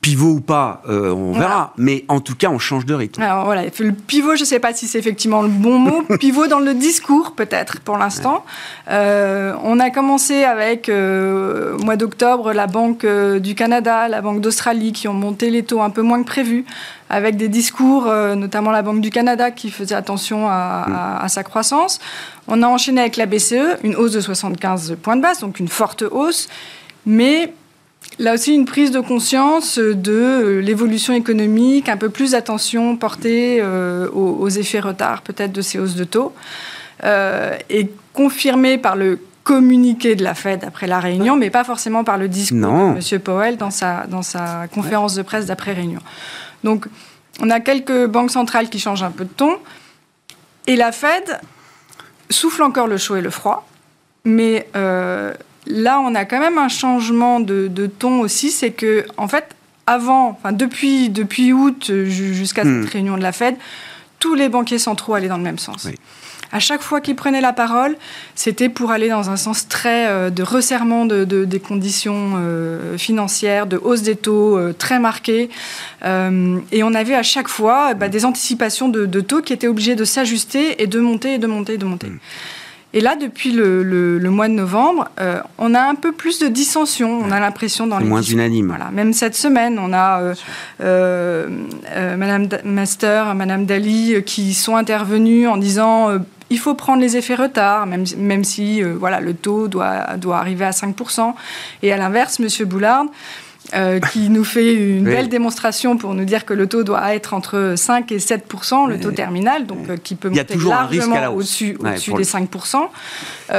pivot 0.06 0.34
ou 0.34 0.40
pas, 0.40 0.84
euh, 0.88 1.10
on 1.10 1.32
verra. 1.32 1.48
Voilà. 1.48 1.74
Mais 1.78 2.06
en 2.10 2.20
tout 2.20 2.36
cas, 2.36 2.50
on 2.50 2.60
change 2.60 2.86
de 2.86 2.94
rythme. 2.94 3.24
Alors 3.24 3.46
voilà, 3.46 3.64
le 3.64 3.92
pivot, 3.92 4.36
je 4.36 4.42
ne 4.42 4.46
sais 4.46 4.60
pas 4.60 4.72
si 4.72 4.86
c'est 4.86 5.00
effectivement 5.00 5.42
le 5.42 5.48
bon 5.48 5.80
mot. 5.80 6.04
pivot 6.20 6.46
dans 6.46 6.60
le 6.60 6.76
discours, 6.76 7.32
peut-être, 7.32 7.80
pour 7.80 7.98
l'instant. 7.98 8.46
Ouais. 8.86 8.94
Euh, 8.94 9.56
on 9.64 9.80
a 9.80 9.90
commencé 9.90 10.44
avec, 10.44 10.90
euh, 10.90 11.76
au 11.76 11.84
mois 11.84 11.96
d'octobre, 11.96 12.54
la 12.54 12.68
Banque 12.68 13.04
du 13.04 13.56
Canada, 13.56 14.08
la 14.08 14.22
Banque 14.22 14.42
d'Australie, 14.42 14.94
qui 14.94 15.08
ont 15.08 15.16
monté 15.16 15.50
les 15.50 15.64
taux 15.64 15.82
un 15.82 15.90
peu 15.90 16.04
moins 16.04 16.22
que 16.22 16.28
prévu, 16.28 16.66
avec 17.10 17.36
des 17.36 17.48
discours, 17.48 18.06
notamment 18.06 18.70
la 18.70 18.84
Banque 18.84 19.02
du 19.02 19.10
Canada, 19.10 19.50
qui 19.50 19.72
faisait 19.72 19.96
attention 19.96 20.48
à, 20.48 20.86
mm. 20.88 20.94
à, 20.94 21.24
à, 21.24 21.30
sa 21.30 21.42
croissance. 21.42 22.00
On 22.48 22.62
a 22.62 22.68
enchaîné 22.68 23.02
avec 23.02 23.18
la 23.18 23.26
BCE, 23.26 23.80
une 23.82 23.96
hausse 23.96 24.12
de 24.12 24.22
75 24.22 24.98
points 25.02 25.16
de 25.16 25.24
base, 25.24 25.40
donc 25.40 25.60
une 25.60 25.68
forte 25.68 26.04
hausse. 26.04 26.48
Mais 27.08 27.52
Là 28.18 28.34
aussi, 28.34 28.54
une 28.54 28.66
prise 28.66 28.92
de 28.92 29.02
conscience 29.02 29.78
de 29.78 30.62
l'évolution 30.64 31.14
économique, 31.14 31.90
un 31.90 31.98
peu 31.98 32.10
plus 32.10 32.32
d'attention 32.32 32.96
portée 32.96 33.60
euh, 33.62 34.10
aux, 34.12 34.38
aux, 34.40 34.48
effets 34.48 34.80
retard 34.80 35.22
peut-être 35.22 35.52
de 35.52 35.62
ces 35.62 35.80
hausses 35.80 35.96
de 35.96 36.06
taux, 36.06 36.34
euh, 37.04 37.58
et 37.70 37.92
confirmée 38.14 38.78
par 38.78 38.96
le 38.96 39.20
communiqué 39.44 40.16
de 40.16 40.24
la 40.24 40.34
Fed 40.34 40.64
après 40.64 40.88
la 40.88 41.00
réunion, 41.00 41.36
mais 41.36 41.50
pas 41.50 41.64
forcément 41.64 42.04
par 42.04 42.18
le 42.18 42.30
discours 42.30 42.58
non. 42.58 42.94
de 42.94 43.14
M. 43.14 43.20
Powell 43.20 43.58
dans 43.58 43.70
sa, 43.70 44.08
dans 44.08 44.24
sa 44.24 44.68
conférence 44.74 45.14
de 45.16 45.22
presse 45.22 45.46
d'après-réunion. 45.46 46.00
Donc, 46.64 46.88
on 47.42 47.50
a 47.50 47.60
quelques 47.60 48.06
banques 48.08 48.32
centrales 48.32 48.70
qui 48.70 48.80
changent 48.80 49.04
un 49.04 49.12
peu 49.12 49.26
de 49.26 49.30
ton, 49.30 49.58
et 50.68 50.78
la 50.78 50.94
Fed 50.94 51.40
souffle 52.30 52.64
encore 52.64 52.88
le 52.88 52.98
chaud 52.98 53.18
et 53.18 53.22
le 53.22 53.30
froid, 53.30 53.68
mais... 54.24 54.70
Euh, 54.76 55.34
là, 55.68 56.00
on 56.00 56.16
a 56.16 56.26
quand 56.26 56.40
même 56.40 56.58
un 56.58 56.70
changement 56.70 57.40
de, 57.40 57.68
de 57.68 57.88
ton 57.88 58.20
aussi. 58.22 58.52
C'est 58.52 58.72
que, 58.72 59.06
en 59.18 59.28
fait, 59.28 59.56
avant, 59.88 60.30
enfin, 60.30 60.52
depuis, 60.52 61.10
depuis 61.10 61.54
août 61.54 61.92
jusqu'à 62.06 62.64
cette 62.64 62.72
mmh. 62.72 62.86
réunion 62.86 63.18
de 63.18 63.24
la 63.24 63.32
Fed, 63.32 63.56
tous 64.20 64.36
les 64.36 64.50
banquiers 64.50 64.80
centraux 64.80 65.14
allaient 65.14 65.28
dans 65.28 65.38
le 65.38 65.44
même 65.44 65.60
sens. 65.60 65.88
À 66.52 66.60
chaque 66.60 66.82
fois 66.82 67.02
qu'ils 67.02 67.16
prenaient 67.16 67.42
la 67.42 67.54
parole, 67.54 67.98
c'était 68.34 68.70
pour 68.70 68.92
aller 68.92 69.10
dans 69.10 69.30
un 69.30 69.36
sens 69.36 69.68
très 69.68 70.08
euh, 70.08 70.30
de 70.30 70.42
resserrement 70.42 71.06
de, 71.06 71.24
des 71.24 71.60
conditions 71.60 72.34
euh, 72.38 72.98
financières, 72.98 73.68
de 73.68 73.78
hausse 73.78 74.04
des 74.04 74.16
taux 74.16 74.58
euh, 74.58 74.74
très 74.74 75.00
marquée. 75.00 75.50
et 76.04 76.84
on 76.84 76.94
avait 76.94 77.16
à 77.16 77.24
chaque 77.24 77.48
fois 77.48 77.94
bah, 77.94 78.10
des 78.10 78.26
anticipations 78.26 78.90
de, 78.90 79.22
taux 79.22 79.42
qui 79.42 79.54
étaient 79.54 79.68
obligés 79.68 79.96
de 79.96 80.06
s'ajuster 80.06 80.82
et 80.82 80.88
de 80.88 81.00
monter 81.00 81.34
et 81.34 81.38
de 81.38 81.48
monter 81.48 81.74
et 81.74 81.78
de 81.78 81.86
monter. 81.86 82.08
Mm. 82.08 82.20
Et 82.96 83.02
là, 83.02 83.16
depuis 83.16 83.52
le, 83.52 84.20
mois 84.32 84.48
de 84.48 84.54
novembre, 84.54 85.10
on 85.58 85.76
a 85.76 85.82
un 85.82 85.96
peu 85.96 86.12
plus 86.12 86.40
de 86.40 86.48
dissension. 86.48 87.20
On 87.24 87.30
a 87.30 87.40
l'impression 87.40 87.86
dans 87.86 88.00
les 88.00 88.06
moins 88.06 88.22
unanime. 88.22 88.68
Voilà. 88.68 88.90
Même 88.92 89.14
cette 89.14 89.36
semaine, 89.36 89.78
on 89.78 89.94
a 89.94 90.34
Madame 90.80 92.48
Master, 92.64 93.36
Madame 93.36 93.66
Dali 93.66 94.24
qui 94.26 94.54
sont 94.54 94.76
intervenues 94.76 95.48
en 95.48 95.58
disant 95.58 96.20
il 96.50 96.60
faut 96.60 96.76
prendre 96.76 97.02
les 97.02 97.18
effets 97.18 97.36
retard, 97.36 97.86
même, 97.86 98.06
même 98.18 98.44
si 98.44 98.84
euh, 98.84 98.96
voilà, 98.98 99.20
le 99.20 99.34
taux 99.34 99.68
doit, 99.68 100.18
doit 100.18 100.38
arriver 100.38 100.66
à 100.66 100.72
5%. 100.72 101.34
Et 101.82 101.92
à 101.92 101.98
l'inverse, 101.98 102.40
M. 102.40 102.68
Boulard, 102.68 103.06
euh, 103.76 104.00
qui 104.00 104.30
nous 104.30 104.44
fait 104.44 104.74
une 104.74 105.06
belle 105.06 105.30
démonstration 105.30 105.98
pour 105.98 106.14
nous 106.14 106.26
dire 106.26 106.46
que 106.46 106.54
le 106.54 106.68
taux 106.68 106.84
doit 106.84 107.14
être 107.14 107.34
entre 107.34 107.74
5 107.76 108.12
et 108.12 108.20
7 108.20 108.46
le 108.88 109.00
taux 109.00 109.12
terminal, 109.12 109.66
donc 109.66 109.90
euh, 109.90 109.98
qui 109.98 110.16
peut 110.16 110.30
monter 110.30 110.56
largement 110.56 111.34
au-dessus 111.34 111.78
des 112.16 112.24
5 112.24 112.50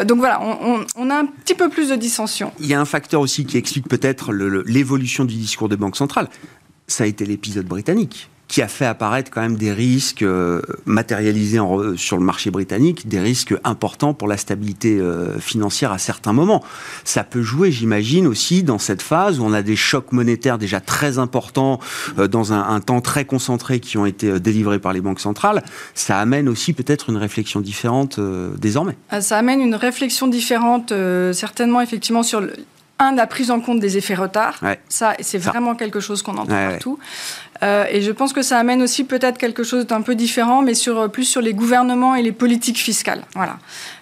Donc 0.05 0.19
voilà, 0.19 0.41
on, 0.43 0.85
on, 0.97 1.11
a 1.11 1.15
un 1.17 1.27
petit 1.27 1.55
peu 1.55 1.69
plus 1.69 1.91
de 1.91 1.97
dissension. 1.97 2.53
Il 2.61 2.67
y 2.67 2.75
a 2.75 2.81
un 2.81 2.85
facteur 2.85 3.21
aussi 3.21 3.45
qui 3.45 3.57
explique 3.59 3.89
peut-être 3.89 4.33
l'évolution 4.33 5.25
du 5.25 5.35
discours 5.35 5.69
des 5.69 5.77
banques 5.77 5.97
centrales. 5.97 6.29
Ça 6.87 7.05
a 7.05 7.07
été 7.07 7.27
l'épisode 7.27 7.67
britannique 7.67 8.31
qui 8.49 8.63
a 8.63 8.69
fait 8.69 8.87
apparaître 8.87 9.31
quand 9.31 9.41
même 9.41 9.57
des 9.57 9.73
risques 9.73 10.23
euh, 10.23 10.63
matérialisés 10.85 11.59
sur 11.97 12.17
le 12.17 12.23
marché 12.23 12.51
britannique, 12.51 13.09
des 13.09 13.19
risques 13.21 13.55
importants 13.65 14.15
pour 14.15 14.29
la 14.29 14.37
stabilité 14.37 14.99
euh, 15.01 15.39
financière 15.39 15.91
à 15.93 15.99
certains 15.99 16.33
moments. 16.33 16.63
Ça 17.05 17.25
peut 17.25 17.43
jouer, 17.43 17.73
j'imagine, 17.73 18.27
aussi 18.27 18.63
dans 18.63 18.79
cette 18.79 19.03
phase 19.03 19.41
où 19.41 19.45
on 19.45 19.53
a 19.53 19.63
des 19.63 19.77
chocs 19.77 20.13
monétaires 20.13 20.59
déjà 20.59 20.81
très 20.81 21.19
importants 21.19 21.81
euh, 22.19 22.29
dans 22.29 22.53
un, 22.53 22.63
un, 22.63 22.81
temps 22.81 23.01
très 23.01 23.25
concentré 23.25 23.81
qui 23.81 23.99
ont 23.99 24.07
été 24.07 24.39
délivrés 24.39 24.79
par 24.79 24.93
les 24.93 25.01
banques 25.01 25.21
centrales. 25.21 25.65
Ça 25.95 26.19
amène 26.19 26.49
aussi 26.49 26.73
peut-être 26.73 27.11
une 27.11 27.17
réflexion 27.17 27.61
différente 27.61 28.21
désormais. 28.59 28.97
Ça 29.21 29.39
amène 29.39 29.61
une 29.61 29.75
réflexion 29.75 30.29
différente, 30.29 30.93
certainement 31.33 31.81
effectivement 31.81 32.23
sur 32.23 32.41
le, 32.41 32.53
un, 32.99 33.15
la 33.15 33.27
prise 33.27 33.51
en 33.51 33.61
compte 33.61 33.81
des 33.81 33.97
effets 33.97 34.15
retard. 34.15 34.61
Ça, 34.89 35.15
c'est 35.21 35.39
vraiment 35.39 35.75
quelque 35.75 36.01
chose 36.01 36.23
qu'on 36.23 36.37
entend 36.37 36.71
partout. 36.71 36.99
Euh, 37.63 37.87
et 37.91 38.03
je 38.03 38.13
pense 38.13 38.33
que 38.33 38.43
ça 38.43 38.59
amène 38.59 38.83
aussi 38.83 39.05
peut-être 39.05 39.39
quelque 39.39 39.63
chose 39.63 39.87
d'un 39.87 40.03
peu 40.03 40.15
différent, 40.15 40.63
mais 40.63 40.75
sur, 40.75 41.11
plus 41.11 41.25
sur 41.25 41.41
les 41.41 41.55
gouvernements 41.55 42.15
et 42.15 42.23
les 42.23 42.33
politiques 42.33 42.79
fiscales. 42.79 43.23
Voilà. 43.35 43.59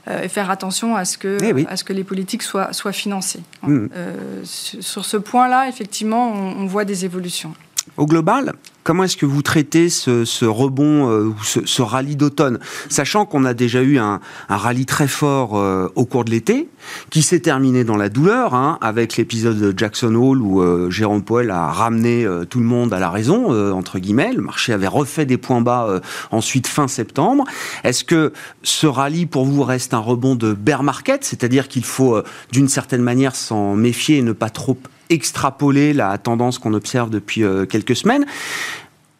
Euh, 0.08 0.22
et 0.22 0.28
faire 0.28 0.50
attention 0.50 0.96
à 0.96 1.04
ce 1.04 1.16
que, 1.18 1.38
eh 1.42 1.66
à 1.68 1.76
ce 1.76 1.84
que 1.84 1.92
les 1.92 2.04
politiques 2.04 2.42
soient, 2.42 2.72
soient 2.72 2.92
financées. 2.92 3.42
Hmm. 3.62 3.86
Euh, 3.94 4.42
sur 4.44 5.04
ce 5.04 5.16
point-là, 5.16 5.68
effectivement, 5.68 6.32
on 6.32 6.66
voit 6.66 6.84
des 6.84 7.04
évolutions. 7.04 7.54
Au 7.98 8.06
global, 8.06 8.54
comment 8.82 9.04
est-ce 9.04 9.16
que 9.16 9.26
vous 9.26 9.42
traitez 9.42 9.90
ce, 9.90 10.44
rebond 10.44 11.10
euh, 11.10 11.30
ce, 11.42 11.82
rallye 11.82 12.16
d'automne? 12.16 12.58
Sachant 12.88 13.26
qu'on 13.26 13.44
a 13.44 13.52
déjà 13.52 13.82
eu 13.82 13.98
un, 13.98 14.20
rallye 14.48 14.86
très 14.86 15.06
fort 15.06 15.56
euh, 15.58 15.88
au 15.94 16.06
cours 16.06 16.24
de 16.24 16.30
l'été, 16.30 16.68
qui 17.10 17.20
s'est 17.22 17.40
terminé 17.40 17.84
dans 17.84 17.96
la 17.96 18.08
douleur, 18.08 18.54
hein, 18.54 18.78
avec 18.80 19.16
l'épisode 19.16 19.58
de 19.58 19.78
Jackson 19.78 20.14
Hole 20.14 20.40
où 20.40 20.62
euh, 20.62 20.90
Jérôme 20.90 21.22
Powell 21.22 21.50
a 21.50 21.66
ramené 21.66 22.26
tout 22.48 22.58
le 22.58 22.64
monde 22.64 22.92
à 22.94 22.98
la 22.98 23.10
raison, 23.10 23.52
entre 23.72 23.98
guillemets. 23.98 24.32
Le 24.32 24.42
marché 24.42 24.72
avait 24.72 24.88
refait 24.88 25.26
des 25.26 25.36
points 25.36 25.60
bas 25.60 26.00
ensuite 26.30 26.66
fin 26.66 26.88
septembre. 26.88 27.44
Est-ce 27.84 28.02
que 28.02 28.32
ce 28.62 28.86
rallye, 28.86 29.26
pour 29.26 29.44
vous, 29.44 29.62
reste 29.62 29.92
un 29.94 29.98
rebond 29.98 30.36
de 30.36 30.54
bear 30.54 30.82
market? 30.82 31.24
C'est-à-dire 31.24 31.68
qu'il 31.68 31.84
faut, 31.84 32.20
d'une 32.50 32.68
certaine 32.68 33.02
manière, 33.02 33.36
s'en 33.36 33.76
méfier 33.76 34.18
et 34.18 34.22
ne 34.22 34.32
pas 34.32 34.50
trop 34.50 34.78
extrapoler 35.10 35.92
la 35.92 36.16
tendance 36.18 36.58
qu'on 36.58 36.74
observe 36.74 37.10
depuis 37.10 37.42
euh, 37.42 37.66
quelques 37.66 37.96
semaines. 37.96 38.26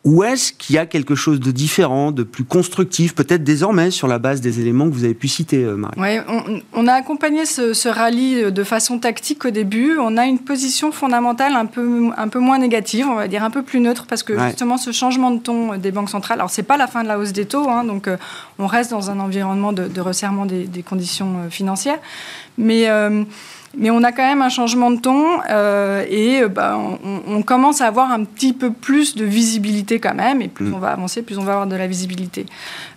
Ou 0.05 0.23
est-ce 0.23 0.53
qu'il 0.53 0.77
y 0.77 0.79
a 0.79 0.85
quelque 0.85 1.15
chose 1.15 1.41
de 1.41 1.51
différent, 1.51 2.13
de 2.13 2.25
plus 2.25 2.45
constructif, 2.45 3.15
peut-être 3.15 3.43
désormais 3.43 3.91
sur 3.91 4.07
la 4.07 4.19
base 4.19 4.43
des 4.43 4.61
éléments 4.61 4.87
que 4.87 4.95
vous 4.95 5.05
avez 5.05 5.15
pu 5.15 5.29
citer, 5.29 5.65
euh, 5.65 5.77
Marie 5.77 5.95
Oui, 5.97 6.61
on, 6.75 6.87
a 6.87 6.93
accompagné 6.93 7.47
ce, 7.47 7.89
rallye 7.89 8.53
de 8.53 8.65
façon 8.65 8.99
tactique 8.99 9.47
au 9.47 9.51
début. 9.51 9.97
On 9.99 10.19
a 10.19 10.27
une 10.27 10.41
position 10.41 10.93
fondamentale 10.93 11.55
un 11.55 11.65
peu, 11.65 12.11
un 12.19 12.29
peu 12.29 12.39
moins 12.39 12.59
négative, 12.59 13.07
on 13.09 13.15
va 13.15 13.29
dire 13.29 13.43
un 13.43 13.51
peu 13.51 13.63
plus 13.63 13.81
neutre, 13.81 14.05
parce 14.07 14.23
que 14.23 14.39
justement 14.39 14.77
ce 14.77 14.93
changement 14.93 15.31
de 15.31 15.39
ton 15.41 15.79
des 15.79 15.91
banques 15.91 16.11
centrales, 16.11 16.39
alors 16.39 16.51
c'est 16.51 16.65
pas 16.65 16.77
la 16.77 16.87
fin 16.87 17.03
de 17.03 17.09
la 17.09 17.19
hausse 17.19 17.33
des 17.33 17.47
taux, 17.47 17.71
hein, 17.71 17.85
donc 17.85 18.07
euh, 18.07 18.19
on 18.59 18.67
reste 18.67 18.91
dans 18.91 19.11
un 19.11 19.19
environnement 19.21 19.73
de, 19.73 20.01
resserrement 20.03 20.45
des, 20.45 20.69
conditions 20.83 21.49
financières, 21.49 21.99
mais 22.59 22.91
mais 23.77 23.91
on 23.91 24.03
a 24.03 24.13
quand 24.13 24.27
même 24.27 24.43
un 24.43 24.49
changement 24.49 24.91
de 24.91 25.01
ton 25.01 25.41
euh, 25.51 26.05
et 26.09 26.43
euh, 26.43 26.49
bah, 26.49 26.79
on, 27.27 27.43
commence 27.43 27.81
à 27.81 27.87
avoir 27.87 28.11
un 28.11 28.25
petit 28.25 28.53
peu 28.53 28.71
plus 28.71 29.17
de 29.17 29.25
visibilité 29.25 29.99
quand 29.99 30.15
même. 30.15 30.41
Et 30.41 30.49
plus 30.49 30.67
mm. 30.67 30.75
on 30.75 30.79
va 30.79 30.89
avancer, 30.89 31.23
plus 31.23 31.39
on 31.39 31.45
va 31.45 31.53
avoir 31.53 31.67
de 31.67 31.77
la 31.77 31.87
visibilité. 31.87 32.47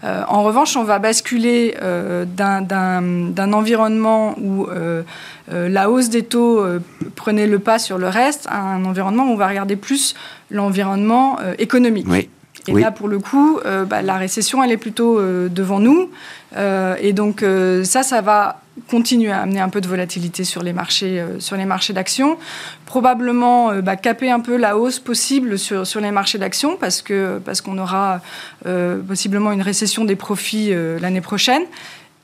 Euh, 0.04 0.22
en 0.28 0.44
revanche, 0.44 0.76
on 0.78 0.84
va 0.84 1.00
basculer 1.00 1.76
d'un 2.36 3.54
environnement 3.54 4.36
où 4.40 4.68
la 5.50 5.90
hausse 5.90 6.10
des 6.10 6.24
taux 6.24 6.64
prenait 7.16 7.48
le 7.48 7.60
pas 7.60 7.80
sur 7.80 7.98
le 7.98 8.08
reste 8.08 8.48
à 8.50 8.60
un 8.60 8.86
environnement 8.86 9.24
où 9.26 9.32
on 9.32 9.36
va 9.36 9.48
regarder 9.48 9.76
plus 9.76 10.16
l'environnement 10.52 11.38
économique. 11.58 12.08
Et 12.68 12.74
là, 12.74 12.92
pour 12.92 13.08
le 13.08 13.20
coup, 13.20 13.60
bah, 13.88 14.02
la 14.02 14.18
récession, 14.18 14.64
elle 14.64 14.72
est 14.72 14.78
plutôt 14.78 15.20
devant 15.22 15.80
nous. 15.80 16.10
et 16.56 17.14
donc, 17.14 17.44
ça, 17.84 18.04
ça 18.04 18.22
va 18.22 18.62
continuer 18.90 19.32
à 19.32 19.42
amener 19.42 19.60
un 19.60 19.70
peu 19.70 19.82
de 19.82 19.88
volatilité 19.88 20.44
sur 20.44 20.64
les 20.64 20.74
marchés, 20.74 21.20
euh, 21.20 21.40
sur 21.40 21.58
les 21.58 21.66
marchés 21.66 21.94
d'actions. 21.94 22.38
Probablement 22.86 23.72
euh, 23.72 23.82
bah, 23.82 23.96
caper 23.96 24.32
un 24.32 24.40
peu 24.40 24.58
la 24.58 24.78
hausse 24.78 25.00
possible 25.00 25.58
sur, 25.58 25.86
sur 25.86 26.00
les 26.00 26.12
marchés 26.12 26.38
d'actions 26.38 26.78
parce 26.78 27.02
que 27.02 27.40
parce 27.44 27.62
qu'on 27.62 27.78
aura 27.78 28.22
euh, 28.66 29.00
possiblement 29.00 29.52
une 29.52 29.62
récession 29.62 30.06
des 30.06 30.16
profits 30.16 30.74
l'année 31.00 31.22
prochaine 31.22 31.64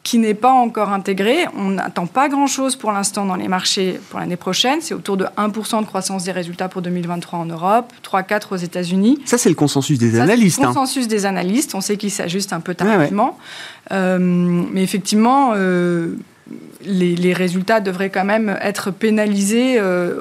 qui 0.04 0.18
n'est 0.18 0.34
pas 0.34 0.52
encore 0.52 0.90
intégrée. 0.90 1.46
On 1.56 1.70
n'attend 1.70 2.08
pas 2.08 2.28
grand-chose 2.28 2.76
pour 2.76 2.92
l'instant 2.92 3.26
dans 3.26 3.38
les 3.38 3.48
marchés 3.48 4.02
pour 4.10 4.20
l'année 4.20 4.36
prochaine. 4.36 4.80
C'est 4.82 4.94
autour 4.94 5.16
de 5.16 5.26
1% 5.38 5.80
de 5.80 5.86
croissance 5.86 6.26
des 6.26 6.34
résultats 6.34 6.68
pour 6.68 6.82
2023 6.82 7.40
en 7.40 7.46
Europe, 7.46 7.94
3-4 8.04 8.48
aux 8.52 8.58
États-Unis. 8.58 9.20
Ça, 9.24 9.38
c'est 9.38 9.48
le 9.48 9.56
consensus 9.56 9.98
des 9.98 10.20
analystes. 10.20 10.60
Le 10.60 10.66
hein. 10.66 10.68
consensus 10.68 11.08
des 11.08 11.26
analystes. 11.26 11.74
On 11.74 11.80
sait 11.80 11.96
qu'il 11.96 12.12
s'ajuste 12.12 12.52
un 12.52 12.60
peu 12.60 12.76
tardivement. 12.76 13.38
mais 13.90 14.84
effectivement, 14.84 15.54
les, 16.86 17.34
résultats 17.34 17.80
devraient 17.80 18.10
quand 18.10 18.26
même 18.26 18.58
être 18.62 18.92
pénalisés 18.92 19.80
euh, 19.80 20.20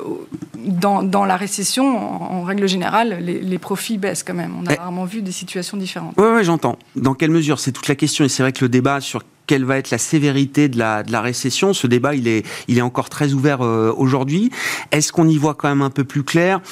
dans, 0.57 1.25
la 1.25 1.37
récession. 1.37 1.85
En, 2.23 2.43
règle 2.43 2.69
générale, 2.69 3.19
les, 3.21 3.59
profits 3.59 3.99
baissent 3.99 4.23
quand 4.23 4.35
même. 4.35 4.53
On 4.61 4.67
a 4.67 4.73
eh. 4.73 4.77
rarement 4.77 5.05
vu 5.05 5.23
des 5.23 5.33
situations 5.33 5.77
différentes. 5.77 6.15
Oui, 6.17 6.27
ouais, 6.27 6.45
j'entends. 6.45 6.79
Dans 6.97 7.15
quelle 7.15 7.31
mesure? 7.31 7.59
C'est 7.59 7.73
toute 7.73 7.89
la 7.89 7.95
question. 7.95 8.25
Et 8.25 8.29
c'est 8.29 8.43
vrai 8.43 8.53
que 8.53 8.65
le 8.65 8.69
débat 8.69 9.01
sur 9.01 9.23
quelle 9.53 9.67
va 9.67 9.77
être 9.77 9.91
la 9.91 9.99
sévérité 9.99 10.71
de 10.71 10.79
la, 10.79 11.03
de 11.03 11.13
la 11.13 11.21
récession. 11.21 11.75
Ce 11.75 11.87
débat, 11.87 12.15
il 12.15 12.27
est, 12.27 12.43
il 12.69 12.79
est 12.79 12.81
encore 12.81 13.11
très 13.11 13.35
ouvert 13.35 13.61
euh, 13.61 13.93
aujourd'hui. 13.95 14.51
Est-ce 14.93 15.13
qu'on 15.13 15.29
y 15.29 15.37
voit 15.37 15.53
quand 15.53 15.69
même 15.69 15.83
un 15.83 15.91
peu 15.91 16.05
plus 16.05 16.23
clair? 16.23 16.63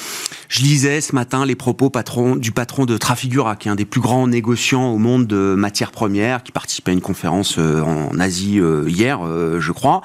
Je 0.49 0.63
lisais 0.63 0.99
ce 0.99 1.13
matin 1.13 1.45
les 1.45 1.53
propos 1.53 1.91
patron, 1.91 2.35
du 2.35 2.51
patron 2.51 2.85
de 2.85 2.97
Trafigura, 2.97 3.55
qui 3.55 3.67
est 3.67 3.71
un 3.71 3.75
des 3.75 3.85
plus 3.85 4.01
grands 4.01 4.25
négociants 4.25 4.91
au 4.91 4.97
monde 4.97 5.27
de 5.27 5.53
matières 5.55 5.91
premières, 5.91 6.41
qui 6.41 6.51
participe 6.51 6.89
à 6.89 6.91
une 6.91 7.01
conférence 7.01 7.57
euh, 7.59 7.83
en 7.83 8.19
Asie 8.19 8.59
euh, 8.59 8.89
hier, 8.89 9.19
je 9.59 9.71
crois 9.71 10.01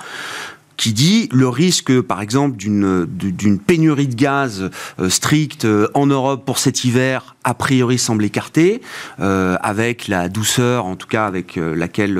qui 0.76 0.92
dit 0.92 1.28
le 1.32 1.48
risque, 1.48 2.00
par 2.00 2.20
exemple, 2.20 2.56
d'une 2.56 3.58
pénurie 3.58 4.08
de 4.08 4.14
gaz 4.14 4.70
euh, 4.98 5.08
stricte 5.08 5.64
euh, 5.64 5.88
en 5.94 6.06
Europe 6.06 6.44
pour 6.44 6.58
cet 6.58 6.84
hiver, 6.84 7.36
a 7.44 7.54
priori 7.54 7.98
semble 7.98 8.24
écarté, 8.24 8.82
euh, 9.20 9.56
avec 9.62 10.08
la 10.08 10.28
douceur, 10.28 10.84
en 10.84 10.96
tout 10.96 11.06
cas 11.06 11.26
avec 11.26 11.56
laquelle 11.56 12.14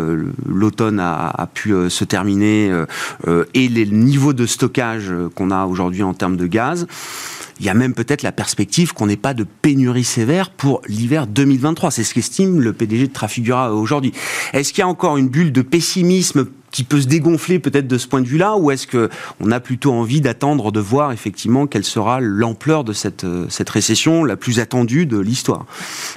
l'automne 0.47 1.01
a, 1.01 1.29
a, 1.29 1.47
pu 1.47 1.75
se 1.89 2.05
terminer, 2.05 2.73
et 3.55 3.69
les 3.69 3.87
niveaux 3.87 4.33
de 4.33 4.47
stockage 4.47 5.13
qu'on 5.35 5.51
a 5.51 5.67
aujourd'hui 5.67 6.03
en 6.03 6.15
termes 6.15 6.37
de 6.37 6.47
gaz. 6.47 6.87
Il 7.59 7.65
y 7.65 7.69
a 7.71 7.75
même 7.75 7.95
peut-être 7.95 8.23
la 8.23 8.33
perspective 8.33 8.93
qu'on 8.93 9.07
n'ait 9.07 9.17
pas 9.17 9.33
de 9.33 9.45
pénurie 9.45 10.05
sévère 10.05 10.51
pour 10.51 10.83
l'hiver 10.89 11.27
2023. 11.27 11.91
C'est 11.91 12.05
ce 12.05 12.13
qu'estime 12.13 12.61
le 12.61 12.73
PDG 12.73 13.09
de 13.09 13.13
Trafigura 13.13 13.73
aujourd'hui. 13.73 14.13
Est-ce 14.53 14.73
qu'il 14.73 14.81
y 14.81 14.85
a 14.85 14.89
encore 14.89 15.17
une 15.17 15.29
bulle 15.29 15.53
de 15.53 15.63
pessimisme 15.63 16.47
qui 16.77 16.85
peut 16.85 17.01
se 17.01 17.07
dégonfler 17.07 17.59
peut-être 17.59 17.89
de 17.89 17.97
ce 17.97 18.07
point 18.07 18.21
de 18.21 18.27
vue-là, 18.27 18.57
ou 18.57 18.71
est-ce 18.71 18.87
que 18.87 19.09
on 19.41 19.51
a 19.51 19.61
plutôt 19.61 19.95
envie 19.95 20.21
d'attendre 20.21 20.71
de 20.71 20.79
voir 20.79 21.11
effectivement 21.11 21.67
quelle 21.67 21.85
sera 21.85 22.21
l'ampleur 22.21 22.85
de 22.85 22.93
cette, 22.93 23.25
euh, 23.25 23.47
cette 23.49 23.71
récession 23.71 24.25
la 24.25 24.37
plus 24.37 24.61
attendue 24.61 25.07
de 25.07 25.19
l'histoire? 25.19 25.65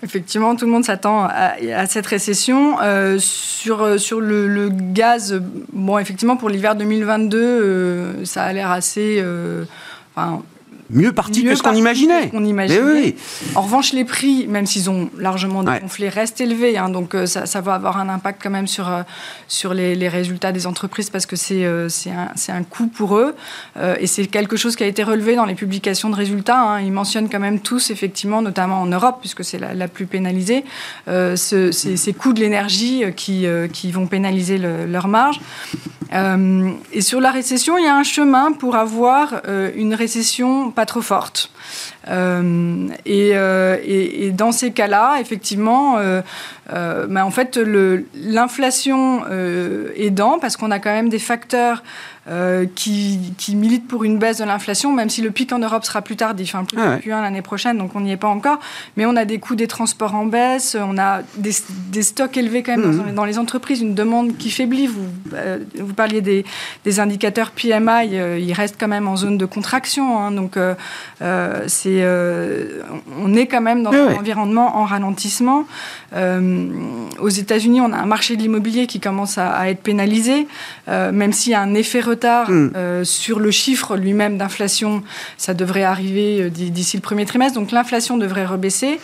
Effectivement, 0.03 0.57
tout 0.57 0.65
le 0.65 0.71
monde 0.71 0.83
s'attend 0.83 1.23
à, 1.23 1.85
cette 1.87 2.07
récession. 2.07 2.75
Euh, 2.81 3.19
sur 3.19 3.81
euh, 3.81 3.97
sur 3.97 4.19
le, 4.19 4.67
gaz, 4.69 5.41
bon, 5.71 5.97
effectivement, 5.97 6.35
pour 6.35 6.49
l'hiver 6.49 6.75
2022, 6.75 8.25
ça 8.25 8.43
a 8.43 8.51
l'air 8.51 8.69
assez... 8.69 9.23
mieux 10.89 11.11
parti 11.11 11.43
que 11.43 11.55
ce 11.55 11.63
qu'on 11.63 11.73
imaginait. 11.73 12.29
qu'on 12.29 12.45
imaginait. 12.45 12.81
Oui. 12.81 13.15
En 13.55 13.61
revanche, 13.61 13.93
les 13.93 14.05
prix, 14.05 14.47
même 14.47 14.65
s'ils 14.65 14.89
ont 14.89 15.09
largement 15.17 15.63
dégonflé, 15.63 16.09
restent 16.09 16.41
élevés. 16.41 16.77
Hein, 16.77 16.89
donc 16.89 17.15
euh, 17.15 17.25
ça, 17.25 17.45
ça, 17.45 17.61
va 17.61 17.75
avoir 17.75 17.97
un 17.97 18.09
impact 18.09 18.41
quand 18.41 18.49
même 18.49 18.67
sur, 18.67 18.89
euh, 18.89 19.03
sur 19.47 19.73
les, 19.73 19.95
les, 19.95 20.09
résultats 20.09 20.51
des 20.51 20.65
entreprises 20.65 21.09
parce 21.09 21.25
que 21.25 21.35
c'est 21.35 21.65
euh, 21.65 21.87
un, 22.07 22.53
un, 22.53 22.63
coût 22.63 22.87
pour 22.87 23.17
eux. 23.17 23.35
et 23.99 24.07
c'est 24.07 24.25
quelque 24.27 24.57
chose 24.57 24.75
qui 24.75 24.83
a 24.83 24.87
été 24.87 25.03
relevé 25.03 25.35
dans 25.35 25.45
les 25.45 25.55
publications 25.55 26.09
de 26.09 26.15
résultats. 26.15 26.59
Hein. 26.59 26.81
Ils 26.81 26.91
mentionnent 26.91 27.29
quand 27.29 27.39
même 27.39 27.59
tous, 27.59 27.91
effectivement, 27.91 28.41
notamment 28.41 28.81
en 28.81 28.87
Europe, 28.87 29.17
puisque 29.19 29.43
c'est 29.43 29.59
la, 29.59 29.73
la, 29.73 29.87
plus 29.87 30.05
pénalisée, 30.05 30.63
ce, 31.07 31.71
ces, 31.71 31.97
ces, 31.97 32.13
coûts 32.13 32.33
de 32.33 32.39
l'énergie 32.39 33.03
qui, 33.15 33.45
qui 33.71 33.91
vont 33.91 34.07
pénaliser 34.07 34.57
le, 34.57 34.85
leur 34.85 35.07
marge. 35.07 35.39
et 36.11 37.01
sur 37.01 37.19
la 37.19 37.31
récession, 37.31 37.77
il 37.77 37.85
y 37.85 37.87
a 37.87 37.95
un 37.95 38.03
chemin 38.03 38.51
pour 38.51 38.75
avoir 38.75 39.41
une 39.75 39.93
récession 39.93 40.71
trop 40.85 41.01
forte. 41.01 41.51
Euh, 42.07 42.87
euh, 43.07 43.77
et, 43.83 44.31
dans 44.31 44.51
ces 44.51 44.71
cas-là, 44.71 45.17
effectivement, 45.19 45.97
euh, 45.97 46.21
mais 47.07 47.21
en 47.21 47.31
fait, 47.31 47.57
l'inflation 48.15 49.23
aidant, 49.95 50.39
parce 50.39 50.57
qu'on 50.57 50.71
a 50.71 50.79
quand 50.79 50.93
même 50.93 51.09
des 51.09 51.19
facteurs 51.19 51.83
euh, 52.29 52.67
qui, 52.75 53.33
qui, 53.39 53.55
milite 53.55 53.87
pour 53.87 54.03
une 54.03 54.19
baisse 54.19 54.37
de 54.37 54.43
l'inflation, 54.43 54.93
même 54.93 55.09
si 55.09 55.23
le 55.23 55.31
pic 55.31 55.51
en 55.51 55.57
Europe 55.57 55.83
sera 55.83 56.03
plus 56.03 56.15
tardif, 56.15 56.53
enfin 56.53 56.63
plus 56.63 56.77
ah 56.79 56.97
ouais. 56.97 57.21
l'année 57.23 57.41
prochaine, 57.41 57.79
donc 57.79 57.95
on 57.95 58.01
n'y 58.01 58.11
est 58.11 58.17
pas 58.17 58.27
encore. 58.27 58.59
Mais 58.97 59.07
on 59.07 59.15
a 59.15 59.25
des 59.25 59.39
coûts 59.39 59.55
des 59.55 59.65
transports 59.65 60.13
en 60.13 60.27
baisse, 60.27 60.77
on 60.79 60.99
a 60.99 61.21
des, 61.37 61.51
des 61.91 62.03
stocks 62.03 62.37
élevés 62.37 62.61
quand 62.61 62.77
même 62.77 62.91
mmh. 62.91 62.97
dans, 62.97 63.13
dans, 63.13 63.25
les 63.25 63.39
entreprises, 63.39 63.81
une 63.81 63.95
demande 63.95 64.37
qui 64.37 64.51
faiblit. 64.51 64.85
Vous, 64.85 65.07
euh, 65.33 65.57
vous 65.79 65.93
parliez 65.95 66.21
des, 66.21 66.45
des, 66.85 66.99
indicateurs 66.99 67.49
PMI, 67.49 68.09
euh, 68.13 68.37
ils 68.37 68.53
restent 68.53 68.77
quand 68.79 68.87
même 68.87 69.07
en 69.07 69.15
zone 69.15 69.39
de 69.39 69.45
contraction, 69.45 70.19
hein, 70.19 70.31
donc 70.31 70.59
c'est, 71.65 72.05
on 73.19 73.33
est 73.33 73.47
quand 73.47 73.61
même 73.61 73.81
dans 73.81 73.91
ah 73.91 74.05
ouais. 74.05 74.13
un 74.13 74.19
environnement 74.19 74.77
en 74.77 74.85
ralentissement. 74.85 75.65
aux 76.13 77.29
États-Unis, 77.29 77.81
on 77.81 77.91
a 77.91 77.97
un 77.97 78.05
marché 78.05 78.35
de 78.35 78.41
l'immobilier 78.43 78.85
qui 78.85 78.99
commence 78.99 79.39
à, 79.39 79.49
à 79.49 79.69
être 79.69 79.81
pénalisé, 79.81 80.47
même 80.87 81.33
s'il 81.33 81.53
y 81.53 81.55
a 81.55 81.61
un 81.61 81.73
effet 81.73 82.01
retard 82.01 82.18
mm. 82.25 82.71
euh, 82.75 83.03
sur 83.03 83.39
le 83.39 83.51
chiffre 83.51 83.97
lui-même 83.97 84.37
d'inflation. 84.37 85.03
Ça 85.37 85.53
devrait 85.53 85.83
arriver 85.83 86.41
euh, 86.41 86.49
d'ici 86.49 86.97
le 86.97 87.01
premier 87.01 87.25
trimestre. 87.25 87.59
Donc 87.59 87.71
l'inflation 87.71 88.17
devrait 88.17 88.45
rebaisser. 88.45 88.99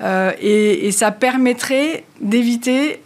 Euh, 0.00 0.32
et, 0.40 0.86
et, 0.86 0.92
ça 0.92 1.10
permettrait 1.10 2.04
d'éviter 2.20 3.00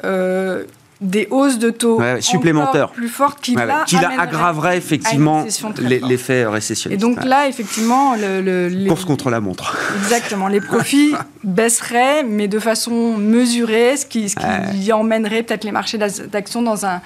des 1.02 1.26
hausses 1.30 1.59
de 1.59 1.71
taux 1.71 1.99
ouais, 1.99 2.21
supplémentaires 2.21 2.90
plus 2.90 3.09
fortes 3.09 3.40
qui, 3.40 3.56
ouais, 3.56 3.66
là, 3.66 3.85
qui 3.87 3.97
là 3.97 4.12
aggraverait 4.18 4.78
effectivement 4.78 5.44
l'effet 5.80 6.47
récessionniste. 6.47 7.02
Et 7.02 7.04
donc 7.04 7.25
là, 7.25 7.49
effectivement, 7.49 8.14
le, 8.14 8.40
le, 8.40 8.68
les... 8.68 8.88
course 8.88 9.04
contre 9.04 9.28
la 9.28 9.40
montre. 9.40 9.76
Exactement, 10.04 10.49
les 10.49 10.61
profits 10.61 11.14
baisseraient, 11.42 12.23
mais 12.23 12.49
de 12.49 12.59
façon 12.59 13.16
mesurée, 13.16 13.97
ce 13.97 14.06
qui, 14.06 14.28
ce 14.28 14.37
qui 14.37 14.87
ouais. 14.87 14.92
emmènerait 14.92 15.42
peut-être 15.42 15.64
les 15.64 15.73
marchés 15.73 15.99
d'actions 15.99 16.62
dans, 16.62 16.87
un, 16.87 17.00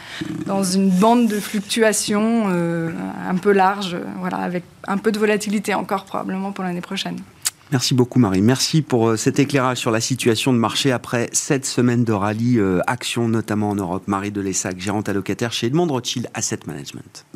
dans 0.47 0.63
une 0.63 0.91
bande 0.91 1.27
de 1.27 1.41
fluctuation 1.41 2.45
euh, 2.49 2.91
un 3.29 3.37
peu 3.37 3.53
large, 3.53 3.97
voilà, 4.19 4.37
avec 4.39 4.65
un 4.87 4.99
peu 4.99 5.11
de 5.11 5.19
volatilité 5.19 5.75
encore 5.75 6.05
probablement 6.05 6.53
pour 6.53 6.65
l'année 6.65 6.81
prochaine. 6.81 7.17
Merci 7.73 7.95
beaucoup 7.95 8.21
Marie. 8.21 8.43
Merci 8.43 8.81
pour 8.81 9.09
euh, 9.09 9.17
cet 9.17 9.41
éclairage 9.41 9.79
sur 9.79 9.91
la 9.91 10.01
situation 10.01 10.53
de 10.53 10.59
marché 10.59 10.93
après 10.93 11.29
sept 11.33 11.67
semaines 11.67 12.05
de 12.05 12.13
rallye 12.13 12.59
euh, 12.59 12.81
action, 12.87 13.29
notamment 13.29 13.71
en 13.71 13.75
Europe. 13.75 14.05
Marie 14.07 14.31
Delessac, 14.31 14.79
gérante 14.79 15.09
allocataire 15.09 15.53
chez 15.53 15.67
Edmond 15.67 15.89
Rothschild 15.89 16.29
Asset 16.33 16.61
Management. 16.67 17.27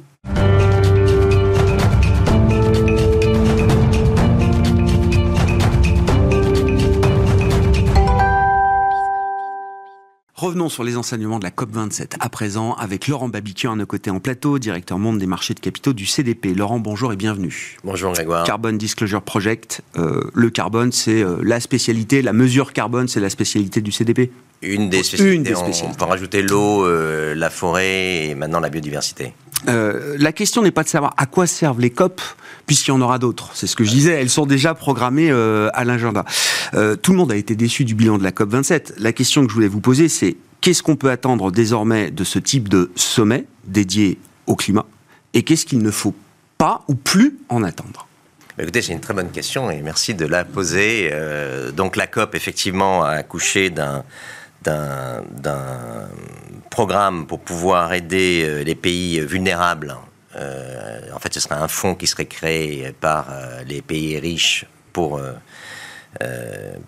Revenons 10.40 10.70
sur 10.70 10.84
les 10.84 10.96
enseignements 10.96 11.38
de 11.38 11.44
la 11.44 11.50
COP27 11.50 12.12
à 12.18 12.30
présent 12.30 12.72
avec 12.76 13.08
Laurent 13.08 13.28
Babiquian 13.28 13.72
à 13.72 13.76
nos 13.76 13.84
côtés 13.84 14.08
en 14.08 14.20
plateau, 14.20 14.58
directeur 14.58 14.98
monde 14.98 15.18
des 15.18 15.26
marchés 15.26 15.52
de 15.52 15.60
capitaux 15.60 15.92
du 15.92 16.06
CDP. 16.06 16.54
Laurent, 16.54 16.78
bonjour 16.78 17.12
et 17.12 17.16
bienvenue. 17.16 17.76
Bonjour 17.84 18.14
Grégoire. 18.14 18.44
Carbon 18.44 18.72
Disclosure 18.72 19.20
Project, 19.20 19.82
euh, 19.98 20.22
le 20.32 20.48
carbone 20.48 20.92
c'est 20.92 21.22
euh, 21.22 21.36
la 21.42 21.60
spécialité, 21.60 22.22
la 22.22 22.32
mesure 22.32 22.72
carbone 22.72 23.06
c'est 23.06 23.20
la 23.20 23.28
spécialité 23.28 23.82
du 23.82 23.92
CDP 23.92 24.32
Une 24.62 24.88
des 24.88 25.02
spécialités, 25.02 25.36
Une 25.36 25.42
des 25.42 25.54
spécialités. 25.54 25.94
on, 25.94 25.98
peut 25.98 26.10
rajouter 26.10 26.40
l'eau, 26.40 26.86
euh, 26.86 27.34
la 27.34 27.50
forêt 27.50 28.28
et 28.28 28.34
maintenant 28.34 28.60
la 28.60 28.70
biodiversité. 28.70 29.34
Euh, 29.68 30.16
la 30.18 30.32
question 30.32 30.62
n'est 30.62 30.70
pas 30.70 30.82
de 30.82 30.88
savoir 30.88 31.14
à 31.16 31.26
quoi 31.26 31.46
servent 31.46 31.80
les 31.80 31.90
COP, 31.90 32.20
puisqu'il 32.66 32.90
y 32.90 32.92
en 32.92 33.00
aura 33.00 33.18
d'autres. 33.18 33.50
C'est 33.54 33.66
ce 33.66 33.76
que 33.76 33.84
je 33.84 33.90
disais, 33.90 34.12
elles 34.12 34.30
sont 34.30 34.46
déjà 34.46 34.74
programmées 34.74 35.30
euh, 35.30 35.68
à 35.74 35.84
l'agenda. 35.84 36.24
Euh, 36.74 36.96
tout 36.96 37.12
le 37.12 37.18
monde 37.18 37.32
a 37.32 37.36
été 37.36 37.54
déçu 37.54 37.84
du 37.84 37.94
bilan 37.94 38.18
de 38.18 38.24
la 38.24 38.32
COP 38.32 38.50
27. 38.50 38.94
La 38.98 39.12
question 39.12 39.42
que 39.44 39.50
je 39.50 39.54
voulais 39.54 39.68
vous 39.68 39.80
poser, 39.80 40.08
c'est 40.08 40.36
qu'est-ce 40.60 40.82
qu'on 40.82 40.96
peut 40.96 41.10
attendre 41.10 41.50
désormais 41.50 42.10
de 42.10 42.24
ce 42.24 42.38
type 42.38 42.68
de 42.68 42.90
sommet 42.94 43.46
dédié 43.64 44.18
au 44.46 44.56
climat, 44.56 44.86
et 45.34 45.42
qu'est-ce 45.42 45.66
qu'il 45.66 45.80
ne 45.80 45.90
faut 45.90 46.14
pas 46.58 46.82
ou 46.88 46.94
plus 46.94 47.38
en 47.48 47.62
attendre? 47.62 48.06
Écoutez, 48.58 48.82
c'est 48.82 48.92
une 48.92 49.00
très 49.00 49.14
bonne 49.14 49.30
question 49.30 49.70
et 49.70 49.80
merci 49.80 50.14
de 50.14 50.26
la 50.26 50.44
poser. 50.44 51.10
Donc 51.74 51.96
la 51.96 52.06
COP, 52.06 52.34
effectivement, 52.34 53.04
a 53.04 53.10
accouché 53.10 53.70
d'un 53.70 54.04
d'un 54.62 56.08
programme 56.70 57.26
pour 57.26 57.40
pouvoir 57.40 57.92
aider 57.92 58.44
euh, 58.44 58.62
les 58.62 58.74
pays 58.74 59.20
vulnérables. 59.20 59.96
Euh, 60.36 61.00
en 61.14 61.18
fait, 61.18 61.34
ce 61.34 61.40
serait 61.40 61.56
un 61.56 61.68
fonds 61.68 61.94
qui 61.94 62.06
serait 62.06 62.26
créé 62.26 62.92
par 62.92 63.26
euh, 63.30 63.62
les 63.64 63.82
pays 63.82 64.18
riches 64.18 64.66
pour 64.92 65.20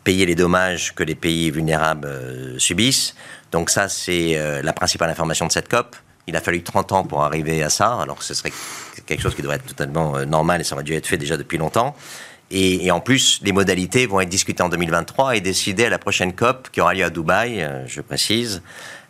payer 0.03 0.27
les 0.27 0.35
dommages 0.35 0.93
que 0.97 1.05
les 1.05 1.15
pays 1.15 1.53
vulnérables 1.53 2.09
subissent. 2.59 3.15
Donc 3.53 3.71
ça, 3.71 3.89
c'est 3.89 4.37
la 4.61 4.73
principale 4.73 5.09
information 5.09 5.47
de 5.47 5.53
cette 5.53 5.69
COP. 5.69 5.95
Il 6.27 6.35
a 6.35 6.41
fallu 6.41 6.65
30 6.65 6.91
ans 6.91 7.05
pour 7.05 7.23
arriver 7.23 7.63
à 7.63 7.71
ça, 7.71 8.01
alors 8.01 8.19
que 8.19 8.25
ce 8.25 8.35
serait 8.35 8.53
quelque 9.07 9.21
chose 9.21 9.37
qui 9.37 9.43
devrait 9.43 9.59
être 9.59 9.67
totalement 9.67 10.27
normal 10.27 10.61
et 10.61 10.65
ça 10.65 10.75
aurait 10.75 10.83
dû 10.83 10.95
être 10.95 11.07
fait 11.07 11.19
déjà 11.19 11.37
depuis 11.37 11.59
longtemps. 11.59 11.95
Et, 12.55 12.87
et, 12.87 12.91
en 12.91 13.01
plus, 13.01 13.41
les 13.43 13.53
modalités 13.53 14.07
vont 14.07 14.21
être 14.21 14.29
discutées 14.29 14.63
en 14.63 14.69
2023 14.69 15.37
et 15.37 15.41
décidées 15.41 15.87
à 15.87 15.91
la 15.91 15.99
prochaine 15.99 16.35
COP 16.35 16.71
qui 16.71 16.81
aura 16.81 16.93
lieu 16.95 17.05
à 17.05 17.11
Dubaï, 17.11 17.67
je 17.87 18.01
précise, 18.03 18.63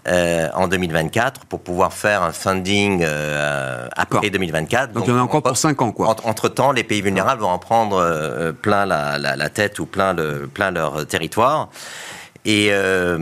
euh, 0.08 0.48
en 0.54 0.66
2024 0.66 1.44
pour 1.46 1.60
pouvoir 1.60 1.92
faire 1.92 2.24
un 2.24 2.32
funding 2.32 3.04
euh, 3.04 3.86
après 3.96 4.30
2024. 4.30 4.92
Donc, 4.92 5.04
il 5.06 5.10
y 5.10 5.12
en 5.12 5.18
a 5.18 5.22
encore 5.22 5.44
pour 5.44 5.56
5 5.56 5.80
ans, 5.80 5.92
quoi. 5.92 6.16
Entre 6.24 6.48
temps, 6.48 6.72
les 6.72 6.82
pays 6.82 7.00
vulnérables 7.00 7.40
vont 7.40 7.50
en 7.50 7.58
prendre 7.60 7.98
euh, 7.98 8.50
plein 8.50 8.84
la, 8.84 9.18
la, 9.18 9.36
la, 9.36 9.48
tête 9.48 9.78
ou 9.78 9.86
plein, 9.86 10.12
le, 10.12 10.48
plein 10.52 10.72
leur 10.72 11.06
territoire. 11.06 11.68
Et 12.44 12.70
euh, 12.72 13.16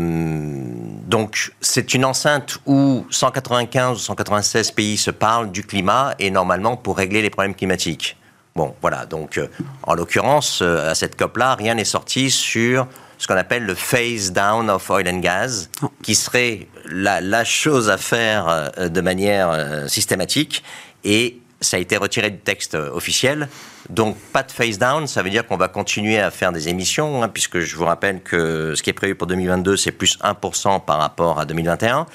donc, 1.07 1.53
c'est 1.61 1.93
une 1.93 2.07
enceinte 2.07 2.59
où 2.65 3.05
195 3.11 3.99
ou 3.99 4.01
196 4.01 4.71
pays 4.71 4.97
se 4.97 5.11
parlent 5.11 5.51
du 5.51 5.65
climat 5.65 6.15
et 6.19 6.31
normalement 6.31 6.79
pour 6.79 6.97
régler 6.97 7.21
les 7.21 7.29
problèmes 7.29 7.55
climatiques. 7.55 8.17
Bon, 8.57 8.75
voilà. 8.81 9.07
Donc, 9.07 9.39
euh, 9.39 9.47
en 9.85 9.95
l'occurrence, 9.95 10.61
euh, 10.63 10.91
à 10.91 10.95
cette 10.95 11.17
COP-là, 11.17 11.55
rien 11.55 11.75
n'est 11.75 11.85
sorti 11.85 12.31
sur 12.31 12.87
ce 13.19 13.27
qu'on 13.27 13.37
appelle 13.37 13.65
le 13.65 13.75
phase 13.75 14.33
down 14.33 14.71
of 14.71 14.89
oil 14.91 15.09
and 15.09 15.19
gas, 15.19 15.69
qui 16.03 16.15
serait 16.15 16.67
la, 16.87 17.21
la 17.21 17.45
chose 17.45 17.91
à 17.91 17.99
faire 17.99 18.49
euh, 18.49 18.89
de 18.89 19.01
manière 19.01 19.89
systématique. 19.89 20.65
Et 21.05 21.39
ça 21.61 21.77
a 21.77 21.81
été 21.81 21.97
retiré 21.97 22.31
du 22.31 22.39
texte 22.39 22.75
officiel. 22.75 23.49
Donc 23.91 24.17
pas 24.33 24.43
de 24.43 24.51
phase 24.51 24.79
down, 24.79 25.07
ça 25.07 25.23
veut 25.23 25.31
dire 25.31 25.47
qu'on 25.47 25.57
va 25.57 25.69
continuer 25.69 26.19
à 26.19 26.31
faire 26.31 26.53
des 26.53 26.69
émissions, 26.69 27.23
hein, 27.23 27.29
puisque 27.29 27.59
je 27.59 27.77
vous 27.77 27.85
rappelle 27.85 28.23
que 28.23 28.75
ce 28.75 28.83
qui 28.83 28.91
est 28.91 28.95
prévu 28.95 29.15
pour 29.15 29.27
2022, 29.27 29.77
c'est 29.77 29.93
plus 29.93 30.19
1% 30.23 30.85
par 30.85 30.99
rapport 30.99 31.39
à 31.39 31.45
2021. 31.45 32.07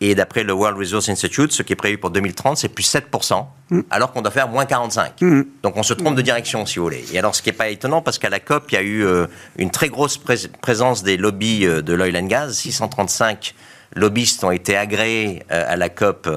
Et 0.00 0.14
d'après 0.14 0.42
le 0.44 0.52
World 0.52 0.78
Resource 0.78 1.08
Institute, 1.08 1.52
ce 1.52 1.62
qui 1.62 1.72
est 1.72 1.76
prévu 1.76 1.96
pour 1.96 2.10
2030, 2.10 2.58
c'est 2.58 2.68
plus 2.68 2.84
7%, 2.92 3.46
mmh. 3.70 3.80
alors 3.90 4.12
qu'on 4.12 4.20
doit 4.20 4.30
faire 4.30 4.48
moins 4.48 4.66
45. 4.66 5.22
Mmh. 5.22 5.42
Donc 5.62 5.76
on 5.76 5.82
se 5.82 5.94
trompe 5.94 6.12
mmh. 6.12 6.16
de 6.16 6.22
direction, 6.22 6.66
si 6.66 6.78
vous 6.78 6.84
voulez. 6.84 7.04
Et 7.12 7.18
alors 7.18 7.34
ce 7.34 7.40
qui 7.40 7.48
n'est 7.48 7.56
pas 7.56 7.68
étonnant, 7.68 8.02
parce 8.02 8.18
qu'à 8.18 8.28
la 8.28 8.40
COP, 8.40 8.64
il 8.72 8.74
y 8.74 8.78
a 8.78 8.82
eu 8.82 9.04
euh, 9.04 9.26
une 9.56 9.70
très 9.70 9.88
grosse 9.88 10.18
pré 10.18 10.36
présence 10.60 11.02
des 11.02 11.16
lobbies 11.16 11.66
euh, 11.66 11.80
de 11.80 11.94
l'oil 11.94 12.16
and 12.16 12.26
gas. 12.26 12.50
635 12.52 13.54
lobbyistes 13.94 14.44
ont 14.44 14.50
été 14.50 14.76
agréés 14.76 15.42
euh, 15.50 15.64
à 15.66 15.76
la 15.76 15.88
COP 15.88 16.28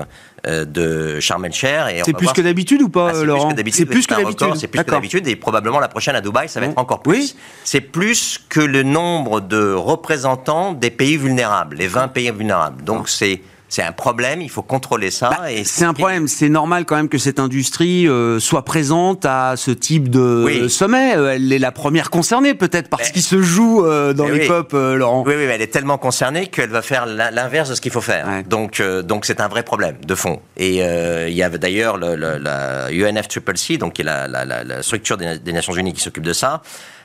de 0.45 1.19
Sharm 1.19 1.45
el-Cher. 1.45 1.87
C'est 2.03 2.13
plus 2.13 2.25
voir... 2.25 2.33
que 2.33 2.41
d'habitude 2.41 2.81
ou 2.81 2.89
pas, 2.89 3.11
ah, 3.13 3.23
Laurent 3.23 3.53
C'est 3.71 3.85
plus 3.85 4.05
que 4.07 4.15
d'habitude. 4.15 4.55
C'est 4.55 4.67
plus 4.67 4.83
que 4.83 4.91
d'habitude 4.91 5.27
et 5.27 5.35
probablement 5.35 5.79
la 5.79 5.87
prochaine 5.87 6.15
à 6.15 6.21
Dubaï, 6.21 6.49
ça 6.49 6.59
va 6.59 6.67
être 6.67 6.77
encore 6.77 7.01
plus. 7.01 7.11
Oui. 7.11 7.35
C'est 7.63 7.81
plus 7.81 8.39
que 8.49 8.59
le 8.59 8.83
nombre 8.83 9.41
de 9.41 9.73
représentants 9.73 10.73
des 10.73 10.91
pays 10.91 11.17
vulnérables, 11.17 11.77
les 11.77 11.87
20 11.87 12.09
pays 12.09 12.31
vulnérables. 12.31 12.83
Donc 12.83 13.09
c'est 13.09 13.41
c'est 13.69 13.83
un 13.83 13.91
problème, 13.91 14.41
il 14.41 14.49
faut 14.49 14.63
contrôler 14.63 15.11
ça. 15.11 15.29
Bah, 15.29 15.47
c'est 15.63 15.85
un 15.85 15.93
problème, 15.93 16.27
c'est 16.27 16.49
normal 16.49 16.85
quand 16.85 16.95
même 16.95 17.07
que 17.07 17.19
cette 17.19 17.39
industrie 17.39 18.07
euh, 18.07 18.39
soit 18.39 18.65
présente 18.65 19.25
à 19.25 19.53
ce 19.57 19.69
type 19.69 20.09
de 20.09 20.43
oui. 20.45 20.69
sommet. 20.71 21.15
Euh, 21.15 21.35
elle 21.35 21.53
est 21.53 21.59
la 21.59 21.71
première 21.71 22.09
concernée 22.09 22.55
peut-être 22.55 22.89
parce 22.89 23.11
qu'il 23.11 23.21
se 23.21 23.41
joue 23.43 23.85
euh, 23.85 24.13
dans 24.13 24.27
les 24.27 24.41
oui. 24.41 24.47
COP, 24.47 24.73
euh, 24.73 24.95
Laurent. 24.95 25.23
Oui, 25.25 25.35
oui, 25.37 25.45
mais 25.45 25.53
elle 25.53 25.61
est 25.61 25.71
tellement 25.71 25.99
concernée 25.99 26.47
qu'elle 26.47 26.71
va 26.71 26.81
faire 26.81 27.05
l'inverse 27.05 27.69
de 27.69 27.75
ce 27.75 27.81
qu'il 27.81 27.91
faut 27.91 28.01
faire. 28.01 28.27
Ouais. 28.27 28.43
Donc, 28.43 28.81
donc 28.81 29.25
c'est 29.25 29.39
un 29.39 29.47
vrai 29.47 29.61
problème 29.61 29.97
de 30.03 30.15
fond. 30.15 30.41
Et 30.57 30.77
il 30.77 31.33
y 31.35 31.43
avait 31.43 31.59
d'ailleurs 31.59 31.97
la 31.97 32.89
UNFCCC, 32.91 33.77
donc 33.77 33.93
qui 33.93 34.01
est 34.01 34.05
la, 34.05 34.81
structure 34.81 35.17
des, 35.17 35.53
Nations 35.53 35.73
Unies 35.73 35.93
qui 35.93 36.01
s'occupe 36.01 36.23
de 36.23 36.33
ça, 36.33 36.63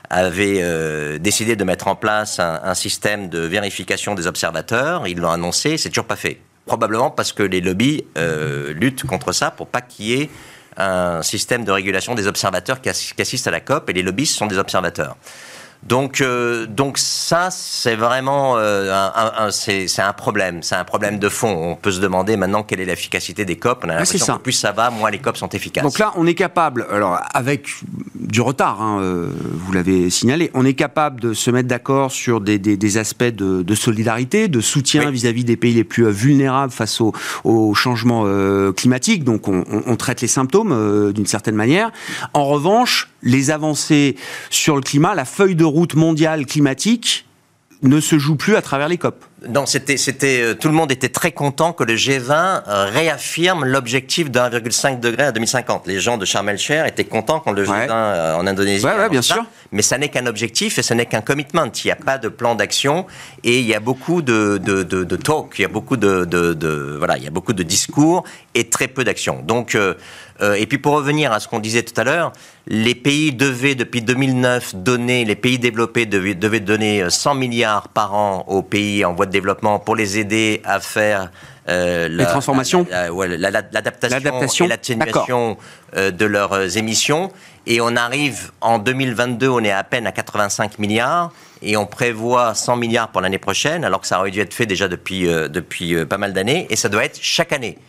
avait 0.09 1.19
décidé 1.19 1.55
de 1.55 1.63
mettre 1.63 1.87
en 1.87 1.95
place 1.95 2.39
un, 2.39 2.59
un, 2.63 2.73
système 2.73 3.29
de 3.29 3.39
vérification 3.39 4.15
des 4.15 4.25
observateurs. 4.27 5.07
Ils 5.07 5.19
l'ont 5.19 5.31
annoncé, 5.31 5.77
c'est 5.77 5.89
toujours 5.89 6.05
pas 6.05 6.15
fait. 6.15 6.39
Probablement 6.65 7.11
parce 7.11 7.31
que 7.31 7.43
les 7.43 7.61
lobbies 7.61 8.05
luttent 8.15 9.05
contre 9.05 9.31
ça 9.31 9.51
pour 9.51 9.67
pas 9.67 9.81
qu'il 9.81 10.05
y 10.05 10.13
ait 10.13 10.29
un 10.77 11.21
système 11.21 11.63
de 11.63 11.71
régulation 11.71 12.15
des 12.15 12.27
observateurs 12.27 12.81
qui, 12.81 12.89
assistent 12.89 13.47
à 13.47 13.51
la 13.51 13.59
COP 13.59 13.89
et 13.89 13.93
les 13.93 14.01
lobbyistes 14.01 14.35
sont 14.35 14.47
des 14.47 14.57
observateurs. 14.57 15.15
Donc, 15.85 16.21
euh, 16.21 16.65
donc 16.65 16.97
ça, 16.97 17.49
c'est 17.51 17.95
vraiment 17.95 18.57
euh, 18.57 18.91
un, 19.15 19.51
c'est, 19.51 19.87
un 19.99 20.13
problème. 20.13 20.63
C'est 20.63 20.75
un 20.75 20.83
problème 20.83 21.19
de 21.19 21.29
fond. 21.29 21.71
On 21.71 21.75
peut 21.75 21.91
se 21.91 22.01
demander 22.01 22.37
maintenant 22.37 22.63
quelle 22.63 22.79
est 22.79 22.85
l'efficacité 22.85 23.45
des 23.45 23.57
COP. 23.57 23.83
On 23.85 23.89
a 23.89 23.95
l'impression 23.95 24.37
que 24.37 24.41
plus 24.41 24.53
ça 24.53 24.71
va, 24.71 24.89
moins 24.89 25.11
les 25.11 25.19
COP 25.19 25.37
sont 25.37 25.49
efficaces. 25.49 25.83
Donc 25.83 25.99
là, 25.99 26.11
on 26.15 26.25
est 26.25 26.33
capable, 26.33 26.87
alors 26.91 27.19
avec 27.33 27.69
du 28.15 28.41
retard, 28.41 28.81
hein, 28.81 28.99
euh, 29.01 29.29
vous 29.53 29.73
l'avez 29.73 30.09
signalé, 30.09 30.49
on 30.55 30.65
est 30.65 30.73
capable 30.73 31.21
de 31.21 31.33
se 31.33 31.51
mettre 31.51 31.67
d'accord 31.67 32.11
sur 32.11 32.41
des, 32.41 32.57
des, 32.57 32.97
aspects 32.97 33.23
de, 33.23 33.75
solidarité, 33.75 34.47
de 34.47 34.61
soutien 34.61 35.11
vis-à-vis 35.11 35.43
des 35.43 35.55
pays 35.55 35.73
les 35.73 35.83
plus 35.83 36.09
vulnérables 36.09 36.71
face 36.71 36.99
au, 36.99 37.13
au 37.43 37.75
changement 37.75 38.25
climatique. 38.73 39.23
Donc 39.23 39.47
on, 39.47 39.63
on, 39.69 39.95
traite 39.95 40.21
les 40.21 40.27
symptômes 40.27 41.13
d'une 41.13 41.27
certaine 41.27 41.55
manière. 41.55 41.91
En 42.33 42.45
revanche, 42.45 43.09
les 43.25 43.51
avancées 43.51 44.15
sur 44.49 44.75
le 44.75 44.81
climat, 44.81 45.13
la 45.15 45.25
feuille 45.25 45.55
de 45.55 45.65
route 45.65 45.95
mondiale 45.95 46.45
climatique 46.45 47.25
ne 47.81 47.99
se 47.99 48.17
joue 48.17 48.35
plus 48.35 48.55
à 48.55 48.61
travers 48.61 48.87
les 48.87 48.97
COP. 48.97 49.25
Non, 49.47 49.65
c'était, 49.65 49.97
c'était, 49.97 50.41
euh, 50.41 50.53
tout 50.55 50.67
le 50.67 50.73
monde 50.73 50.91
était 50.91 51.09
très 51.09 51.31
content 51.31 51.73
que 51.73 51.83
le 51.83 51.95
G20 51.95 52.63
euh, 52.67 52.85
réaffirme 52.85 53.65
l'objectif 53.65 54.31
de 54.31 54.39
1,5 54.39 54.99
degré 54.99 55.23
à 55.23 55.31
2050. 55.31 55.87
Les 55.87 55.99
gens 55.99 56.17
de 56.17 56.25
Sharm 56.25 56.49
el-Sheikh 56.49 56.87
étaient 56.87 57.05
contents 57.05 57.39
quand 57.39 57.51
le 57.51 57.65
G20 57.65 57.87
euh, 57.89 58.35
en 58.35 58.47
Indonésie. 58.47 58.85
Ouais, 58.85 59.09
bien 59.09 59.21
sûr. 59.21 59.45
Mais 59.71 59.81
ça 59.81 59.97
n'est 59.97 60.09
qu'un 60.09 60.25
objectif 60.25 60.77
et 60.77 60.83
ce 60.83 60.93
n'est 60.93 61.05
qu'un 61.05 61.21
commitment. 61.21 61.71
Il 61.83 61.87
n'y 61.87 61.91
a 61.91 61.95
pas 61.95 62.17
de 62.17 62.29
plan 62.29 62.55
d'action 62.55 63.05
et 63.43 63.59
il 63.59 63.65
y 63.65 63.75
a 63.75 63.79
beaucoup 63.79 64.21
de, 64.21 64.57
de, 64.57 64.83
de, 64.83 65.03
de 65.03 65.15
talk, 65.15 65.55
il 65.57 65.63
y 65.63 65.65
a 65.65 65.69
beaucoup 65.69 65.97
de, 65.97 66.25
de, 66.25 66.95
voilà, 66.97 67.17
il 67.17 67.23
y 67.23 67.27
a 67.27 67.31
beaucoup 67.31 67.53
de 67.53 67.63
discours 67.63 68.23
et 68.53 68.69
très 68.69 68.87
peu 68.87 69.03
d'action. 69.03 69.41
Donc, 69.43 69.77
et 70.41 70.65
puis 70.65 70.77
pour 70.77 70.93
revenir 70.93 71.31
à 71.33 71.39
ce 71.39 71.47
qu'on 71.47 71.59
disait 71.59 71.83
tout 71.83 71.99
à 71.99 72.03
l'heure, 72.03 72.31
les 72.67 72.95
pays 72.95 73.33
devaient 73.33 73.75
depuis 73.75 74.01
2009 74.01 74.75
donner, 74.75 75.25
les 75.25 75.35
pays 75.35 75.59
développés 75.59 76.05
devaient, 76.05 76.35
devaient 76.35 76.59
donner 76.59 77.09
100 77.09 77.35
milliards 77.35 77.89
par 77.89 78.13
an 78.13 78.45
aux 78.47 78.61
pays 78.61 79.03
en 79.03 79.13
voie 79.13 79.25
de 79.25 79.31
développement 79.35 79.79
pour 79.79 79.95
les 79.95 80.17
aider 80.17 80.61
à 80.63 80.79
faire 80.79 81.29
euh, 81.67 82.07
les 82.07 82.25
transformations, 82.25 82.85
l'adaptation 82.89 84.65
et 84.65 84.67
l'atténuation 84.67 85.57
euh, 85.95 86.11
de 86.11 86.25
leurs 86.25 86.53
euh, 86.53 86.67
émissions. 86.69 87.31
Et 87.65 87.81
on 87.81 87.95
arrive 87.95 88.51
en 88.61 88.77
2022, 88.77 89.49
on 89.49 89.63
est 89.63 89.71
à 89.71 89.83
peine 89.83 90.07
à 90.07 90.11
85 90.11 90.79
milliards 90.79 91.31
et 91.61 91.75
on 91.75 91.85
prévoit 91.85 92.53
100 92.53 92.77
milliards 92.77 93.09
pour 93.09 93.21
l'année 93.21 93.39
prochaine, 93.39 93.83
alors 93.83 93.99
que 93.99 94.07
ça 94.07 94.19
aurait 94.19 94.31
dû 94.31 94.39
être 94.39 94.53
fait 94.53 94.67
déjà 94.67 94.87
depuis, 94.87 95.23
depuis 95.23 96.05
pas 96.05 96.19
mal 96.19 96.31
d'années, 96.33 96.67
et 96.69 96.75
ça 96.75 96.89
doit 96.89 97.03
être 97.03 97.17
chaque 97.19 97.51
année. 97.51 97.79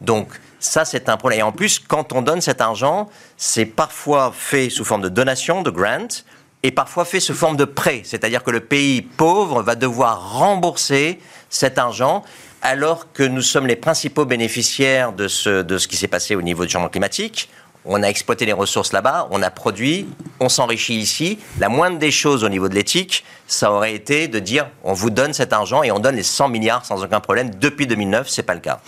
Donc 0.00 0.28
ça, 0.58 0.86
c'est 0.86 1.10
un 1.10 1.18
problème. 1.18 1.40
Et 1.40 1.42
en 1.42 1.52
plus, 1.52 1.78
quand 1.78 2.14
on 2.14 2.22
donne 2.22 2.40
cet 2.40 2.62
argent, 2.62 3.10
c'est 3.36 3.66
parfois 3.66 4.32
fait 4.34 4.70
sous 4.70 4.84
forme 4.84 5.02
de 5.02 5.10
donation, 5.10 5.62
de 5.62 5.70
grant, 5.70 6.24
et 6.66 6.72
parfois 6.72 7.04
fait 7.04 7.20
sous 7.20 7.32
forme 7.32 7.56
de 7.56 7.64
prêt, 7.64 8.00
c'est-à-dire 8.02 8.42
que 8.42 8.50
le 8.50 8.58
pays 8.58 9.00
pauvre 9.00 9.62
va 9.62 9.76
devoir 9.76 10.32
rembourser 10.32 11.20
cet 11.48 11.78
argent 11.78 12.24
alors 12.60 13.12
que 13.12 13.22
nous 13.22 13.40
sommes 13.40 13.68
les 13.68 13.76
principaux 13.76 14.24
bénéficiaires 14.24 15.12
de 15.12 15.28
ce, 15.28 15.62
de 15.62 15.78
qui 15.78 15.96
s'est 15.96 16.08
passé 16.08 16.34
au 16.34 16.42
niveau 16.42 16.64
du 16.64 16.72
changement 16.72 16.88
climatique. 16.88 17.48
On 17.84 18.02
a 18.02 18.08
exploité 18.08 18.46
les 18.46 18.52
ressources 18.52 18.92
là-bas, 18.92 19.28
on 19.30 19.42
a 19.42 19.50
produit, 19.50 20.08
on 20.40 20.48
s'enrichit 20.48 20.96
ici. 20.96 21.38
La 21.60 21.68
moindre 21.68 21.98
des 22.00 22.10
choses 22.10 22.42
au 22.42 22.48
niveau 22.48 22.68
de 22.68 22.74
l'éthique, 22.74 23.24
ça 23.46 23.72
aurait 23.72 23.94
été 23.94 24.28
de 24.28 24.38
dire 24.38 24.66
on 24.84 24.92
vous 24.92 25.10
donne 25.10 25.32
cet 25.32 25.52
argent 25.52 25.82
et 25.82 25.92
on 25.92 25.98
donne 25.98 26.16
les 26.16 26.22
100 26.22 26.48
milliards 26.48 26.84
sans 26.84 27.02
aucun 27.02 27.20
problème. 27.20 27.50
Depuis 27.60 27.86
2009, 27.86 28.28
c'est 28.28 28.42
pas 28.42 28.54
le 28.54 28.60
cas. 28.60 28.80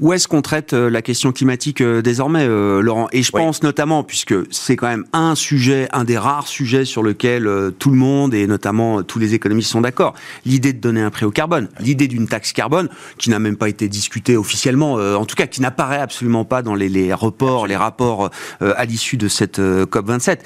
Où 0.00 0.12
est-ce 0.12 0.26
qu'on 0.26 0.42
traite 0.42 0.72
euh, 0.72 0.90
la 0.90 1.00
question 1.00 1.30
climatique 1.30 1.80
euh, 1.80 2.02
désormais, 2.02 2.44
euh, 2.44 2.80
Laurent? 2.80 3.06
Et 3.12 3.22
je 3.22 3.30
pense 3.30 3.62
notamment, 3.62 4.02
puisque 4.02 4.34
c'est 4.50 4.74
quand 4.74 4.88
même 4.88 5.04
un 5.12 5.36
sujet, 5.36 5.88
un 5.92 6.02
des 6.02 6.18
rares 6.18 6.48
sujets 6.48 6.84
sur 6.84 7.04
lequel 7.04 7.48
tout 7.78 7.90
le 7.90 7.96
monde 7.96 8.34
et 8.34 8.48
notamment 8.48 9.04
tous 9.04 9.20
les 9.20 9.34
économistes 9.34 9.70
sont 9.70 9.80
d'accord, 9.80 10.14
l'idée 10.44 10.72
de 10.72 10.80
donner 10.80 11.02
un 11.02 11.10
prix 11.10 11.24
au 11.24 11.30
carbone, 11.30 11.68
l'idée 11.78 12.08
d'une 12.08 12.26
taxe 12.26 12.52
carbone 12.52 12.88
qui 13.16 13.30
n'a 13.30 13.38
même 13.38 13.56
pas 13.56 13.68
été 13.68 13.88
discutée 13.88 14.36
officiellement, 14.36 14.94
en 14.94 15.24
tout 15.24 15.36
cas 15.36 15.46
qui 15.46 15.60
n'apparaît 15.60 16.00
absolument 16.00 16.44
pas 16.44 16.62
dans 16.62 16.74
les, 16.74 16.88
les 16.88 17.14
reports, 17.14 17.66
les 17.66 17.76
rapports 17.76 18.30
à 18.60 18.84
l'issue 18.84 19.16
de 19.16 19.28
cette 19.28 19.60
COP 19.90 20.06
27. 20.06 20.44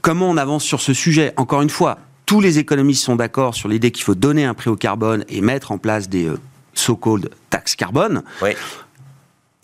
comment 0.00 0.30
on 0.30 0.36
avance 0.36 0.64
sur 0.64 0.80
ce 0.80 0.94
sujet? 0.94 1.32
Encore 1.36 1.62
une 1.62 1.70
fois, 1.70 1.98
tous 2.26 2.40
les 2.40 2.58
économistes 2.58 3.04
sont 3.04 3.16
d'accord 3.16 3.54
sur 3.54 3.68
l'idée 3.68 3.90
qu'il 3.92 4.04
faut 4.04 4.14
donner 4.14 4.44
un 4.44 4.54
prix 4.54 4.68
au 4.68 4.76
carbone 4.76 5.24
et 5.28 5.40
mettre 5.40 5.72
en 5.72 5.78
place 5.78 6.08
des 6.08 6.30
so-called 6.74 7.30
taxes 7.50 7.76
carbone. 7.76 8.22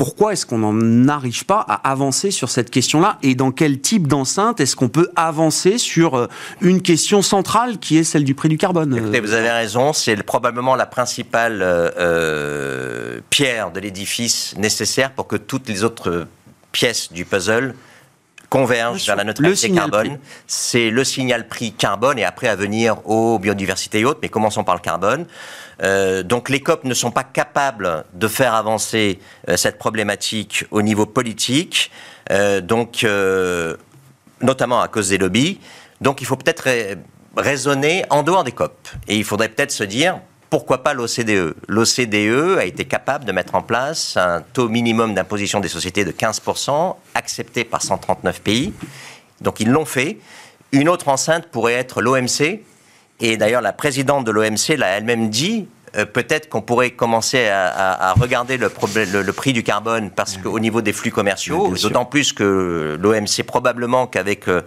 Pourquoi 0.03 0.33
est-ce 0.33 0.47
qu'on 0.47 0.59
n'en 0.59 1.09
arrive 1.09 1.45
pas 1.45 1.61
à 1.61 1.89
avancer 1.89 2.33
sur 2.33 2.49
cette 2.49 2.71
question-là? 2.71 3.19
Et 3.23 3.37
dans 3.37 3.53
quel 3.53 3.81
type 3.81 4.09
d'enceinte 4.09 4.59
est-ce 4.59 4.75
qu'on 4.75 4.89
peut 4.89 5.09
avancer 5.15 5.79
sur 5.79 6.17
euh, 6.17 6.27
une 6.61 6.83
question 6.83 7.23
centrale 7.23 7.79
qui 7.79 7.99
est 7.99 8.03
celle 8.03 8.25
du 8.25 8.35
prix 8.35 8.49
du 8.49 8.59
carbone? 8.59 8.99
Vous 8.99 9.33
avez 9.33 9.51
raison, 9.51 9.93
c'est 9.93 10.21
probablement 10.25 10.75
la 10.75 10.87
principale 10.87 11.63
euh, 11.63 11.91
euh, 11.99 13.21
pierre 13.31 13.71
de 13.71 13.79
l'édifice 13.79 14.57
nécessaire 14.59 15.13
pour 15.13 15.29
que 15.29 15.37
toutes 15.37 15.69
les 15.69 15.85
autres 15.85 16.27
pièces 16.73 17.13
du 17.13 17.25
puzzle 17.25 17.75
convergent 18.53 19.07
vers 19.07 19.17
la 19.17 19.25
neutralité 19.25 19.73
carbone. 19.73 20.19
C'est 20.47 20.91
le 20.91 21.05
signal 21.05 21.49
prix 21.49 21.73
carbone 21.73 22.19
et 22.19 22.25
après 22.25 22.49
à 22.49 22.55
venir 22.55 22.99
aux 23.09 23.39
biodiversités 23.39 24.01
et 24.01 24.05
autres, 24.05 24.21
mais 24.23 24.29
commençons 24.29 24.63
par 24.63 24.75
le 24.75 24.83
carbone. 24.83 25.25
Euh, 25.83 26.23
donc 26.23 26.51
les 26.51 26.61
COP 26.61 26.85
ne 26.85 26.93
sont 26.93 27.11
pas 27.11 27.25
capables 27.25 28.05
de 28.13 28.29
faire 28.29 28.53
avancer 28.53 29.21
euh, 29.49 29.57
cette 29.57 29.79
problématique 29.79 30.67
au 30.71 30.83
niveau 30.83 31.07
politique, 31.07 31.91
euh, 32.31 32.61
donc 32.61 33.07
notamment 34.43 34.83
à 34.83 34.89
cause 34.89 35.09
des 35.09 35.17
lobbies. 35.17 35.59
Donc 36.03 36.21
il 36.21 36.27
faut 36.27 36.37
peut-être 36.37 36.69
raisonner 37.39 38.05
en 38.11 38.23
dehors 38.23 38.45
des 38.45 38.53
COP. 38.53 38.77
Et 39.09 39.17
il 39.17 39.25
faudrait 39.25 39.49
peut-être 39.49 39.73
se 39.73 39.85
dire, 39.85 40.21
pourquoi 40.53 40.83
pas 40.83 40.93
l'OCDE 40.93 41.55
L'OCDE 41.67 42.59
a 42.59 42.67
été 42.67 42.85
capable 42.85 43.25
de 43.25 43.33
mettre 43.33 43.55
en 43.55 43.63
place 43.63 44.19
un 44.19 44.43
taux 44.43 44.69
minimum 44.69 45.15
d'imposition 45.15 45.61
des 45.61 45.69
sociétés 45.69 46.05
de 46.05 46.11
15%, 46.11 46.95
accepté 47.15 47.65
par 47.65 47.81
139 47.81 48.43
pays. 48.43 48.75
Donc 49.41 49.61
ils 49.61 49.71
l'ont 49.71 49.87
fait. 49.87 50.19
Une 50.71 50.91
autre 50.91 51.09
enceinte 51.09 51.47
pourrait 51.47 51.73
être 51.73 52.03
l'OMC, 52.03 52.61
et 53.21 53.37
d'ailleurs, 53.39 53.63
la 53.63 53.73
présidente 53.73 54.27
de 54.27 54.31
l'OMC 54.31 54.77
l'a 54.77 54.89
elle-même 54.89 55.31
dit. 55.31 55.69
Euh, 55.97 56.05
peut-être 56.05 56.51
qu'on 56.51 56.61
pourrait 56.61 56.91
commencer 56.91 57.49
à, 57.49 58.13
regarder 58.21 58.59
le, 58.59 58.71
le, 59.23 59.33
prix 59.33 59.55
du 59.55 59.63
carbone 59.63 60.11
parce 60.11 60.37
qu'au 60.37 60.59
niveau 60.59 60.83
des 60.83 60.93
flux 60.93 61.11
commerciaux, 61.11 61.75
d'autant 61.83 62.05
plus 62.05 62.35
que 62.35 62.99
l'OMC 63.01 63.43
probablement 63.47 64.07
qu'avec 64.07 64.49
euh, 64.49 64.61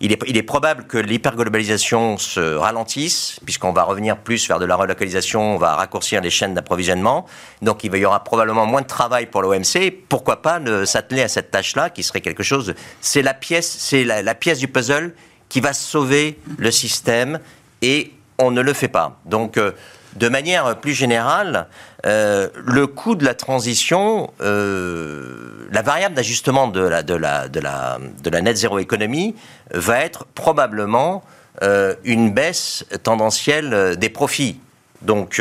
il 0.00 0.12
est, 0.12 0.42
probable 0.42 0.84
que 0.84 0.98
l'hyperglobalisation 0.98 2.18
se 2.18 2.40
ralentisse, 2.40 3.40
puisqu'on 3.44 3.72
va 3.72 3.82
revenir 3.82 4.18
plus 4.18 4.46
vers 4.46 4.58
de 4.58 4.66
la 4.66 4.76
relocalisation, 4.76 5.54
on 5.54 5.58
va 5.58 5.74
raccourcir 5.74 6.20
les 6.20 6.30
chaînes 6.30 6.54
d'approvisionnement. 6.54 7.26
Donc 7.62 7.84
il 7.84 7.94
y 7.96 8.04
aura 8.04 8.22
probablement 8.22 8.66
moins 8.66 8.82
de 8.82 8.86
travail 8.86 9.26
pour 9.26 9.42
l'OMC. 9.42 9.92
Pourquoi 10.08 10.42
pas 10.42 10.58
ne 10.58 10.84
s'atteler 10.84 11.22
à 11.22 11.28
cette 11.28 11.50
tâche-là, 11.50 11.90
qui 11.90 12.02
serait 12.02 12.20
quelque 12.20 12.42
chose. 12.42 12.74
C'est 13.00 13.22
la 13.22 13.34
pièce, 13.34 13.74
c'est 13.78 14.04
la, 14.04 14.34
pièce 14.34 14.58
du 14.58 14.68
puzzle 14.68 15.14
qui 15.48 15.60
va 15.60 15.72
sauver 15.72 16.38
le 16.58 16.70
système 16.70 17.40
et 17.80 18.12
on 18.38 18.50
ne 18.50 18.60
le 18.60 18.72
fait 18.72 18.88
pas. 18.88 19.18
Donc, 19.24 19.56
euh, 19.56 19.72
de 20.16 20.28
manière 20.28 20.76
plus 20.76 20.94
générale, 20.94 21.66
euh, 22.04 22.48
le 22.64 22.86
coût 22.86 23.14
de 23.14 23.24
la 23.24 23.34
transition, 23.34 24.30
euh, 24.40 25.68
la 25.70 25.82
variable 25.82 26.14
d'ajustement 26.14 26.68
de 26.68 26.80
la, 26.80 28.40
net 28.40 28.56
zéro 28.56 28.78
économie 28.78 29.34
va 29.72 30.00
être 30.00 30.24
probablement 30.34 31.22
une 32.04 32.32
baisse 32.32 32.84
tendancielle 33.02 33.96
des 33.96 34.10
profits. 34.10 34.60
Donc, 35.00 35.40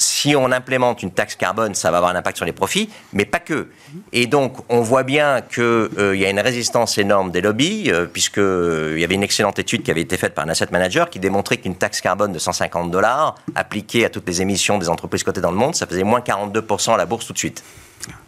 si 0.00 0.34
on 0.34 0.50
implémente 0.50 1.02
une 1.02 1.10
taxe 1.10 1.36
carbone, 1.36 1.74
ça 1.74 1.90
va 1.90 1.98
avoir 1.98 2.12
un 2.12 2.16
impact 2.16 2.38
sur 2.38 2.46
les 2.46 2.52
profits, 2.52 2.88
mais 3.12 3.26
pas 3.26 3.38
que. 3.38 3.68
Et 4.12 4.26
donc, 4.26 4.56
on 4.70 4.80
voit 4.80 5.02
bien 5.02 5.42
qu'il 5.42 5.62
euh, 5.62 6.16
y 6.16 6.24
a 6.24 6.30
une 6.30 6.40
résistance 6.40 6.96
énorme 6.96 7.30
des 7.30 7.42
lobbies, 7.42 7.90
euh, 7.90 8.06
puisqu'il 8.06 8.40
euh, 8.42 8.98
y 8.98 9.04
avait 9.04 9.14
une 9.14 9.22
excellente 9.22 9.58
étude 9.58 9.82
qui 9.82 9.90
avait 9.90 10.00
été 10.00 10.16
faite 10.16 10.34
par 10.34 10.46
un 10.46 10.48
asset 10.48 10.68
manager 10.72 11.10
qui 11.10 11.18
démontrait 11.18 11.58
qu'une 11.58 11.76
taxe 11.76 12.00
carbone 12.00 12.32
de 12.32 12.38
150 12.38 12.90
dollars 12.90 13.34
appliquée 13.54 14.06
à 14.06 14.08
toutes 14.08 14.26
les 14.26 14.40
émissions 14.40 14.78
des 14.78 14.88
entreprises 14.88 15.22
cotées 15.22 15.42
dans 15.42 15.50
le 15.50 15.58
monde, 15.58 15.74
ça 15.74 15.86
faisait 15.86 16.02
moins 16.02 16.20
42% 16.20 16.94
à 16.94 16.96
la 16.96 17.04
bourse 17.04 17.26
tout 17.26 17.34
de 17.34 17.38
suite. 17.38 17.62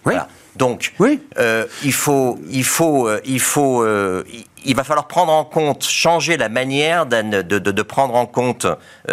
Voilà. 0.05 0.29
Donc, 0.57 0.93
oui. 0.99 1.21
il 1.83 1.93
faut, 1.93 2.39
il 2.51 2.65
faut, 2.65 3.09
il 3.25 3.41
faut, 3.41 3.87
il 4.65 4.77
va 4.77 4.85
falloir 4.85 5.09
prendre 5.09 5.33
en 5.33 5.45
compte, 5.45 5.85
changer 5.85 6.37
la 6.37 6.51
manière 6.51 7.07
de, 7.07 7.41
de, 7.41 7.59
de 7.59 7.83
prendre 7.83 8.15
en 8.15 8.27
compte 8.27 8.67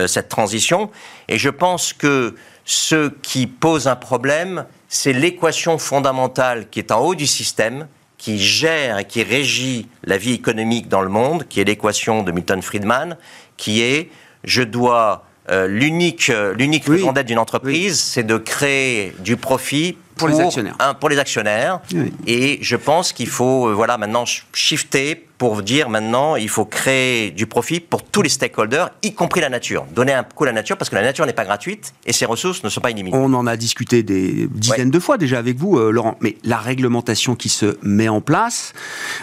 cette 0.05 0.27
transition. 0.27 0.91
Et 1.29 1.37
je 1.37 1.49
pense 1.49 1.93
que 1.93 2.35
ce 2.65 3.09
qui 3.21 3.47
pose 3.47 3.87
un 3.87 3.95
problème, 3.95 4.65
c'est 4.89 5.13
l'équation 5.13 5.77
fondamentale 5.77 6.69
qui 6.69 6.79
est 6.79 6.91
en 6.91 6.99
haut 6.99 7.15
du 7.15 7.25
système, 7.25 7.87
qui 8.19 8.37
gère 8.37 8.99
et 8.99 9.05
qui 9.05 9.23
régit 9.23 9.87
la 10.03 10.17
vie 10.17 10.33
économique 10.33 10.87
dans 10.87 11.01
le 11.01 11.09
monde, 11.09 11.45
qui 11.47 11.61
est 11.61 11.63
l'équation 11.63 12.21
de 12.21 12.31
Milton 12.31 12.61
Friedman, 12.61 13.17
qui 13.57 13.81
est 13.81 14.11
je 14.43 14.61
dois 14.61 15.25
euh, 15.49 15.67
l'unique 15.67 16.29
euh, 16.29 16.53
l'unique 16.53 16.85
raison 16.85 17.11
d'être 17.11 17.27
d'une 17.27 17.39
entreprise, 17.39 17.99
c'est 17.99 18.23
de 18.23 18.37
créer 18.37 19.15
du 19.19 19.37
profit 19.37 19.97
pour, 20.19 20.27
les 20.27 20.39
actionnaires. 20.39 20.77
pour 20.99 21.09
les 21.09 21.19
actionnaires. 21.19 21.79
Et 22.27 22.59
je 22.61 22.75
pense 22.75 23.13
qu'il 23.13 23.27
faut 23.27 23.67
euh, 23.67 23.73
voilà 23.73 23.97
maintenant 23.97 24.25
shifter 24.53 25.15
pour 25.37 25.61
dire 25.61 25.89
maintenant 25.89 26.35
il 26.35 26.49
faut 26.49 26.65
créer 26.65 27.31
du 27.31 27.47
profit 27.47 27.79
pour 27.79 28.03
tous 28.03 28.21
les 28.21 28.29
stakeholders, 28.29 28.91
y 29.01 29.13
compris 29.13 29.41
la 29.41 29.49
nature. 29.49 29.85
Donner 29.95 30.13
un 30.13 30.23
coup 30.23 30.43
à 30.43 30.47
la 30.47 30.53
nature 30.53 30.77
parce 30.77 30.89
que 30.89 30.95
la 30.95 31.01
nature 31.01 31.25
n'est 31.25 31.33
pas 31.33 31.45
gratuite 31.45 31.93
et 32.05 32.13
ses 32.13 32.25
ressources 32.25 32.63
ne 32.63 32.69
sont 32.69 32.81
pas 32.81 32.91
illimitées. 32.91 33.17
On 33.17 33.33
en 33.33 33.47
a 33.47 33.57
discuté 33.57 34.03
des 34.03 34.47
dizaines 34.51 34.91
de 34.91 34.99
fois 34.99 35.17
déjà 35.17 35.39
avec 35.39 35.57
vous, 35.57 35.79
Laurent. 35.91 36.17
Mais 36.21 36.37
la 36.43 36.57
réglementation 36.57 37.35
qui 37.35 37.49
se 37.49 37.77
met 37.81 38.09
en 38.09 38.21
place, 38.21 38.73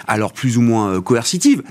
alors 0.06 0.32
plus 0.32 0.56
ou 0.56 0.62
moins 0.62 1.00
coercitive, 1.00 1.62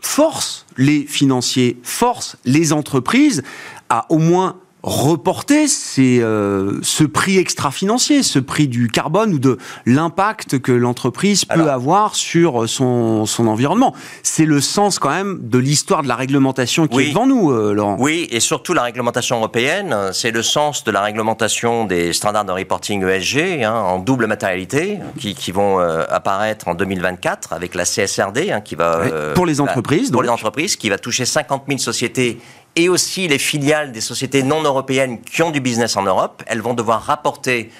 force 0.00 0.66
les 0.76 1.06
financiers, 1.06 1.78
force 1.82 2.36
les 2.44 2.72
entreprises 2.72 3.42
à 3.88 4.06
au 4.10 4.18
moins 4.18 4.56
reporter 4.84 5.64
euh, 5.98 6.78
ce 6.82 7.04
prix 7.04 7.38
extra-financier, 7.38 8.22
ce 8.22 8.38
prix 8.38 8.68
du 8.68 8.88
carbone 8.88 9.32
ou 9.32 9.38
de 9.38 9.56
l'impact 9.86 10.58
que 10.58 10.72
l'entreprise 10.72 11.46
peut 11.46 11.70
avoir 11.70 12.14
sur 12.14 12.68
son, 12.68 13.24
son 13.24 13.46
environnement. 13.46 13.94
C'est 14.22 14.44
le 14.44 14.60
sens 14.60 14.98
quand 14.98 15.08
même 15.08 15.38
de 15.40 15.56
l'histoire 15.56 16.02
de 16.02 16.08
la 16.08 16.16
réglementation 16.16 16.86
qui 16.86 17.00
est 17.00 17.08
devant 17.08 17.26
nous, 17.26 17.50
euh, 17.50 17.72
Laurent. 17.72 17.96
Oui, 17.98 18.28
et 18.30 18.40
surtout 18.40 18.74
la 18.74 18.82
réglementation 18.82 19.36
européenne, 19.36 19.96
c'est 20.12 20.30
le 20.30 20.42
sens 20.42 20.84
de 20.84 20.90
la 20.90 21.00
réglementation 21.00 21.86
des 21.86 22.12
standards 22.12 22.44
de 22.44 22.52
reporting 22.52 23.02
ESG 23.02 23.62
hein, 23.64 23.72
en 23.72 23.98
double 24.00 24.26
matérialité 24.26 24.98
qui, 25.18 25.34
qui 25.34 25.50
vont 25.50 25.80
euh, 25.80 26.04
apparaître 26.10 26.68
en 26.68 26.74
2024 26.74 27.54
avec 27.54 27.74
la 27.74 27.84
CSRD 27.84 28.50
hein, 28.50 28.60
qui 28.60 28.74
va... 28.74 29.32
pour 29.34 29.46
les 29.46 29.62
entreprises. 29.62 30.10
Pour 30.10 30.22
les 30.22 30.28
entreprises, 30.28 30.76
qui 30.76 30.90
va 30.90 30.98
toucher 30.98 31.24
50 31.24 31.62
000 31.68 31.78
sociétés 31.78 32.38
et 32.76 32.88
aussi 32.88 33.28
les 33.28 33.38
filiales 33.38 33.92
des 33.92 34.00
sociétés 34.00 34.42
non 34.42 34.62
européennes 34.62 35.20
qui 35.20 35.42
ont 35.42 35.50
du 35.50 35.60
business 35.60 35.96
en 35.96 36.02
Europe, 36.02 36.42
elles 36.46 36.60
vont 36.60 36.74
devoir 36.74 37.02
rapporter 37.02 37.70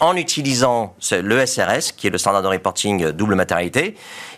en 0.00 0.16
utilisant 0.16 0.94
le 1.10 1.46
SRS, 1.46 1.92
qui 1.96 2.06
est 2.06 2.10
le 2.10 2.18
standard 2.18 2.42
de 2.42 2.48
reporting 2.48 3.04
euh, 3.04 3.12
double 3.12 3.34
matérialité. 3.34 3.94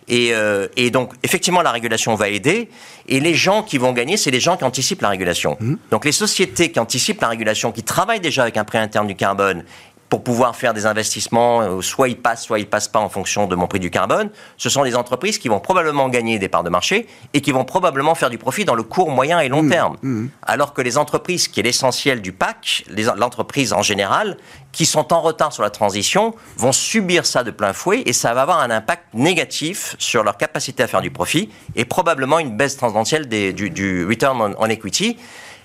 Et, 0.07 0.33
euh, 0.33 0.69
et, 0.77 0.91
donc, 0.91 1.13
effectivement, 1.23 1.63
la 1.63 1.73
régulation 1.73 2.15
va 2.15 2.29
aider. 2.29 2.69
Et 3.09 3.21
les 3.21 3.35
gens 3.35 3.63
qui 3.63 3.79
vont 3.79 3.93
gagner, 3.93 4.17
c'est 4.17 4.31
les 4.31 4.39
gens 4.39 4.57
qui 4.57 4.65
anticipent 4.65 5.01
la 5.01 5.09
régulation. 5.09 5.57
Mmh. 5.59 5.75
Donc, 5.91 6.05
les 6.05 6.13
sociétés 6.13 6.71
qui 6.71 6.79
anticipent 6.79 7.21
la 7.21 7.29
régulation, 7.29 7.73
qui 7.73 7.83
travaillent 7.83 8.21
déjà 8.21 8.43
avec 8.43 8.57
un 8.57 8.65
prix 8.65 8.79
interne 8.79 9.09
du 9.09 9.17
carbone 9.17 9.65
pour 10.09 10.23
pouvoir 10.23 10.55
faire 10.57 10.75
des 10.75 10.87
investissements, 10.87 11.61
euh, 11.61 11.81
soit 11.81 12.09
ils 12.09 12.17
passent, 12.17 12.45
soit 12.45 12.59
ils 12.59 12.69
passent 12.69 12.89
pas 12.89 13.01
en 13.01 13.09
fonction 13.09 13.47
de 13.47 13.57
mon 13.57 13.67
prix 13.67 13.81
du 13.81 13.91
carbone, 13.91 14.31
ce 14.57 14.69
sont 14.69 14.85
des 14.85 14.97
entreprises 14.97 15.39
qui 15.39 15.49
vont 15.49 15.61
probablement 15.61 16.09
gagner 16.09 16.39
des 16.39 16.49
parts 16.49 16.63
de 16.63 16.71
marché 16.71 17.07
et 17.33 17.41
qui 17.41 17.53
vont 17.53 17.65
probablement 17.65 18.15
faire 18.15 18.31
du 18.31 18.39
profit 18.39 18.65
dans 18.65 18.75
le 18.75 18.83
court, 18.83 19.11
moyen 19.11 19.41
et 19.41 19.49
long 19.49 19.63
mmh, 19.63 19.71
terme. 19.71 19.97
Mmh. 20.03 20.27
Alors 20.43 20.73
que 20.73 20.83
les 20.83 20.99
entreprises, 20.99 21.49
qui 21.49 21.61
est 21.61 21.63
l'essentiel 21.63 22.23
du 22.23 22.33
PAC, 22.33 22.85
l'entreprise 23.17 23.73
en 23.73 23.83
général, 23.83 24.37
qui 24.73 24.87
sont 24.87 25.13
en 25.13 25.21
retard 25.21 25.53
sur 25.53 25.63
la 25.63 25.71
transition, 25.71 26.35
vont 26.57 26.73
subir 26.73 27.27
ça 27.27 27.45
de 27.45 27.51
plein 27.51 27.73
fouet 27.73 28.03
et 28.07 28.13
ça 28.13 28.35
va 28.35 28.43
avoir 28.43 28.61
un 28.61 28.71
impact 28.71 29.15
négatif 29.15 29.97
sur 29.99 30.23
leur 30.25 30.37
capacité 30.37 30.83
à 30.83 30.87
faire 30.87 31.01
du 31.01 31.11
profit 31.11 31.51
et 31.77 31.85
probablement 31.85 32.39
une 32.39 32.57
baisse 32.57 32.77
tendancielle 32.77 33.29
des, 33.29 33.53
du, 33.53 34.07
return 34.07 34.55
on, 34.59 34.67
equity. 34.67 35.17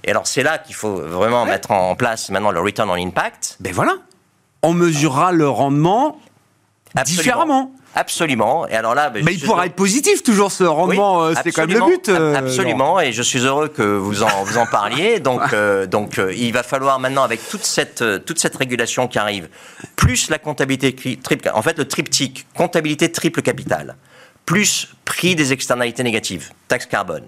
Et 0.03 0.11
alors 0.11 0.27
c'est 0.27 0.43
là 0.43 0.57
qu'il 0.57 0.75
faut 0.75 0.95
vraiment 0.95 1.45
mettre 1.45 1.71
en 1.71 1.95
place 1.95 2.29
maintenant 2.29 2.51
le 2.51 2.61
return 2.61 2.89
on 2.89 2.93
impact. 2.93 3.57
Ben 3.59 3.73
voilà 3.73 3.93
on 4.61 4.73
mesurera 4.73 5.31
le 5.31 5.47
rendement 5.47 6.19
différemment. 7.05 7.71
Absolument. 7.95 8.67
Et 8.67 8.75
alors 8.75 8.93
là, 8.93 9.09
ben, 9.09 9.23
mais 9.25 9.33
il 9.33 9.41
pourra 9.41 9.65
être 9.65 9.75
positif 9.75 10.21
toujours 10.21 10.51
ce 10.51 10.63
rendement. 10.63 11.23
Euh, 11.23 11.33
c'est 11.43 11.51
quand 11.51 11.67
même 11.67 11.79
le 11.79 11.85
but. 11.85 12.09
Euh, 12.09 12.35
absolument. 12.35 12.99
Et 12.99 13.11
je 13.11 13.21
suis 13.21 13.39
heureux 13.39 13.67
que 13.67 13.81
vous 13.81 14.21
en 14.21 14.43
vous 14.43 14.57
en 14.57 14.67
parliez. 14.67 15.19
Donc 15.19 15.41
euh, 15.53 15.87
donc 15.87 16.21
il 16.35 16.51
va 16.53 16.63
falloir 16.63 16.99
maintenant 16.99 17.23
avec 17.23 17.47
toute 17.49 17.63
cette 17.63 18.03
toute 18.25 18.39
cette 18.39 18.55
régulation 18.55 19.07
qui 19.07 19.17
arrive, 19.17 19.49
plus 19.95 20.29
la 20.29 20.37
comptabilité 20.37 20.95
triple, 21.17 21.49
en 21.53 21.61
fait 21.61 21.77
le 21.77 21.87
triptyque 21.87 22.45
comptabilité 22.55 23.11
triple 23.11 23.41
capital, 23.41 23.95
plus 24.45 24.89
prix 25.03 25.35
des 25.35 25.51
externalités 25.51 26.03
négatives, 26.03 26.51
taxe 26.67 26.85
carbone, 26.85 27.25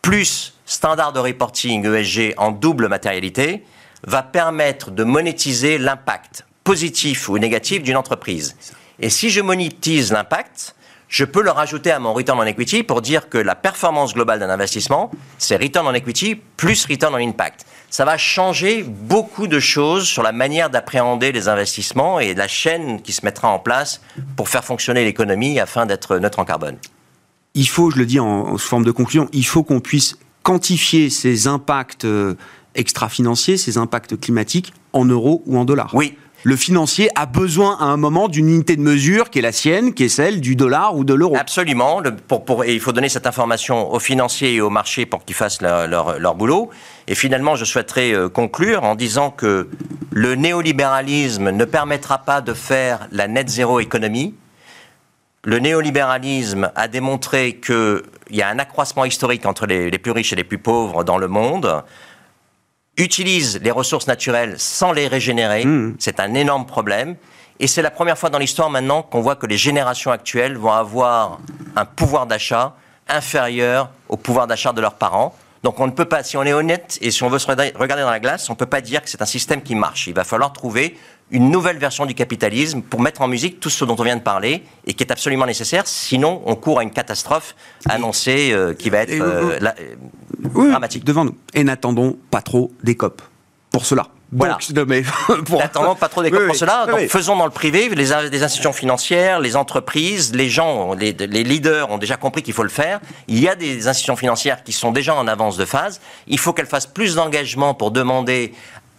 plus 0.00 0.54
standard 0.64 1.12
de 1.12 1.20
reporting 1.20 1.84
ESG 1.84 2.34
en 2.38 2.52
double 2.52 2.88
matérialité, 2.88 3.64
va 4.06 4.22
permettre 4.22 4.90
de 4.90 5.04
monétiser 5.04 5.76
l'impact 5.76 6.46
positif 6.64 7.28
ou 7.28 7.38
négatif 7.38 7.82
d'une 7.82 7.96
entreprise. 7.96 8.56
Et 8.98 9.10
si 9.10 9.30
je 9.30 9.40
monétise 9.40 10.12
l'impact, 10.12 10.74
je 11.10 11.24
peux 11.24 11.42
le 11.42 11.50
rajouter 11.50 11.90
à 11.90 11.98
mon 11.98 12.14
return 12.14 12.38
on 12.38 12.44
equity 12.44 12.84
pour 12.84 13.02
dire 13.02 13.28
que 13.28 13.36
la 13.36 13.56
performance 13.56 14.14
globale 14.14 14.38
d'un 14.38 14.48
investissement, 14.48 15.10
c'est 15.38 15.56
return 15.56 15.86
on 15.86 15.92
equity 15.92 16.36
plus 16.56 16.86
return 16.86 17.12
on 17.12 17.18
impact. 17.18 17.66
Ça 17.90 18.04
va 18.04 18.16
changer 18.16 18.84
beaucoup 18.84 19.48
de 19.48 19.58
choses 19.58 20.06
sur 20.06 20.22
la 20.22 20.30
manière 20.30 20.70
d'appréhender 20.70 21.32
les 21.32 21.48
investissements 21.48 22.20
et 22.20 22.34
la 22.34 22.46
chaîne 22.46 23.02
qui 23.02 23.12
se 23.12 23.24
mettra 23.24 23.48
en 23.48 23.58
place 23.58 24.00
pour 24.36 24.48
faire 24.48 24.64
fonctionner 24.64 25.04
l'économie 25.04 25.58
afin 25.58 25.84
d'être 25.84 26.16
neutre 26.18 26.38
en 26.38 26.44
carbone. 26.44 26.76
Il 27.54 27.68
faut, 27.68 27.90
je 27.90 27.96
le 27.96 28.06
dis 28.06 28.20
en, 28.20 28.56
forme 28.58 28.84
de 28.84 28.92
conclusion, 28.92 29.28
il 29.32 29.44
faut 29.44 29.64
qu'on 29.64 29.80
puisse 29.80 30.16
quantifier 30.44 31.10
ces 31.10 31.48
impacts 31.48 32.04
euh, 32.04 32.36
extra-financiers, 32.76 33.56
ces 33.56 33.78
impacts 33.78 34.18
climatiques 34.18 34.72
en 34.92 35.04
euros 35.04 35.42
ou 35.46 35.58
en 35.58 35.64
dollars. 35.64 35.92
Oui, 35.94 36.16
le 36.42 36.56
financier 36.56 37.10
a 37.16 37.26
besoin 37.26 37.76
à 37.78 37.84
un 37.84 37.96
moment 37.96 38.28
d'une 38.28 38.48
unité 38.48 38.76
de 38.76 38.80
mesure 38.80 39.30
qui 39.30 39.40
est 39.40 39.42
la 39.42 39.52
sienne, 39.52 39.92
qui 39.92 40.04
est 40.04 40.08
celle 40.08 40.40
du 40.40 40.56
dollar 40.56 40.96
ou 40.96 41.04
de 41.04 41.12
l'euro. 41.12 41.36
Absolument. 41.36 42.02
et 42.02 42.72
il 42.74 42.80
faut 42.80 42.92
donner 42.92 43.08
cette 43.10 43.26
information 43.26 43.92
aux 43.92 43.98
financiers 43.98 44.54
et 44.54 44.60
aux 44.60 44.70
marchés 44.70 45.04
pour 45.04 45.24
qu'ils 45.24 45.34
fassent 45.34 45.60
leur, 45.60 46.34
boulot. 46.34 46.70
Et 47.08 47.14
finalement, 47.14 47.56
je 47.56 47.64
souhaiterais 47.64 48.12
euh, 48.12 48.28
conclure 48.28 48.84
en 48.84 48.94
disant 48.94 49.30
que 49.30 49.68
le 50.10 50.34
néolibéralisme 50.36 51.50
ne 51.50 51.64
permettra 51.64 52.18
pas 52.18 52.40
de 52.40 52.54
faire 52.54 53.08
la 53.12 53.28
net 53.28 53.48
zéro 53.48 53.80
économie. 53.80 54.34
Le 55.44 55.58
néolibéralisme 55.58 56.70
a 56.74 56.88
démontré 56.88 57.56
qu'il 57.56 58.02
y 58.30 58.42
a 58.42 58.48
un 58.48 58.58
accroissement 58.58 59.04
historique 59.04 59.44
entre 59.44 59.66
les 59.66 59.90
plus 59.98 60.12
riches 60.12 60.32
et 60.32 60.36
les 60.36 60.44
plus 60.44 60.58
pauvres 60.58 61.02
dans 61.02 61.18
le 61.18 61.28
monde 61.28 61.82
utilise 63.00 63.60
les 63.62 63.70
ressources 63.70 64.06
naturelles 64.06 64.54
sans 64.58 64.92
les 64.92 65.08
régénérer. 65.08 65.64
Hmm. 65.64 65.96
C'est 65.98 66.20
un 66.20 66.34
énorme 66.34 66.66
problème. 66.66 67.16
Et 67.58 67.66
c'est 67.66 67.82
la 67.82 67.90
première 67.90 68.16
fois 68.16 68.30
dans 68.30 68.38
l'histoire 68.38 68.70
maintenant 68.70 69.02
qu'on 69.02 69.20
voit 69.20 69.36
que 69.36 69.46
les 69.46 69.58
générations 69.58 70.10
actuelles 70.10 70.56
vont 70.56 70.72
avoir 70.72 71.40
un 71.76 71.84
pouvoir 71.84 72.26
d'achat 72.26 72.74
inférieur 73.08 73.90
au 74.08 74.16
pouvoir 74.16 74.46
d'achat 74.46 74.72
de 74.72 74.80
leurs 74.80 74.94
parents. 74.94 75.34
Donc 75.62 75.78
on 75.78 75.86
ne 75.86 75.92
peut 75.92 76.06
pas, 76.06 76.22
si 76.22 76.38
on 76.38 76.44
est 76.44 76.54
honnête 76.54 76.98
et 77.02 77.10
si 77.10 77.22
on 77.22 77.28
veut 77.28 77.38
se 77.38 77.46
regarder 77.46 78.02
dans 78.02 78.10
la 78.10 78.20
glace, 78.20 78.48
on 78.48 78.54
ne 78.54 78.58
peut 78.58 78.64
pas 78.64 78.80
dire 78.80 79.02
que 79.02 79.10
c'est 79.10 79.20
un 79.20 79.26
système 79.26 79.60
qui 79.60 79.74
marche. 79.74 80.06
Il 80.06 80.14
va 80.14 80.24
falloir 80.24 80.52
trouver 80.54 80.96
une 81.30 81.50
nouvelle 81.50 81.78
version 81.78 82.06
du 82.06 82.14
capitalisme 82.14 82.82
pour 82.82 83.00
mettre 83.00 83.22
en 83.22 83.28
musique 83.28 83.60
tout 83.60 83.70
ce 83.70 83.84
dont 83.84 83.96
on 83.98 84.02
vient 84.02 84.16
de 84.16 84.22
parler 84.22 84.62
et 84.86 84.94
qui 84.94 85.04
est 85.04 85.12
absolument 85.12 85.46
nécessaire. 85.46 85.86
Sinon, 85.86 86.42
on 86.46 86.56
court 86.56 86.80
à 86.80 86.82
une 86.82 86.90
catastrophe 86.90 87.54
annoncée 87.88 88.50
euh, 88.52 88.74
qui 88.74 88.90
va 88.90 88.98
être 88.98 89.12
euh, 89.12 89.58
euh, 89.60 90.68
dramatique. 90.70 91.04
Devant 91.04 91.24
nous. 91.24 91.36
Et 91.54 91.64
n'attendons 91.64 92.18
pas 92.30 92.42
trop 92.42 92.72
des 92.82 92.96
COP 92.96 93.22
pour 93.70 93.84
cela. 93.84 94.08
Voilà. 94.32 94.58
N'attendons 95.50 95.96
pas 95.96 96.08
trop 96.08 96.22
des 96.22 96.30
COP 96.30 96.46
pour 96.46 96.56
cela. 96.56 96.86
Donc, 96.86 97.00
faisons 97.08 97.36
dans 97.36 97.46
le 97.46 97.50
privé. 97.50 97.88
Les, 97.88 98.06
les, 98.30 98.42
institutions 98.42 98.72
financières, 98.72 99.40
les 99.40 99.56
entreprises, 99.56 100.34
les 100.34 100.48
gens, 100.48 100.94
les, 100.94 101.12
les 101.12 101.42
leaders 101.42 101.90
ont 101.90 101.98
déjà 101.98 102.16
compris 102.16 102.42
qu'il 102.42 102.54
faut 102.54 102.62
le 102.62 102.68
faire. 102.68 103.00
Il 103.26 103.40
y 103.40 103.48
a 103.48 103.56
des 103.56 103.88
institutions 103.88 104.16
financières 104.16 104.62
qui 104.62 104.72
sont 104.72 104.92
déjà 104.92 105.16
en 105.16 105.26
avance 105.26 105.56
de 105.56 105.64
phase. 105.64 106.00
Il 106.28 106.38
faut 106.38 106.52
qu'elles 106.52 106.66
fassent 106.66 106.86
plus 106.86 107.16
d'engagement 107.16 107.74
pour 107.74 107.90
demander 107.90 108.52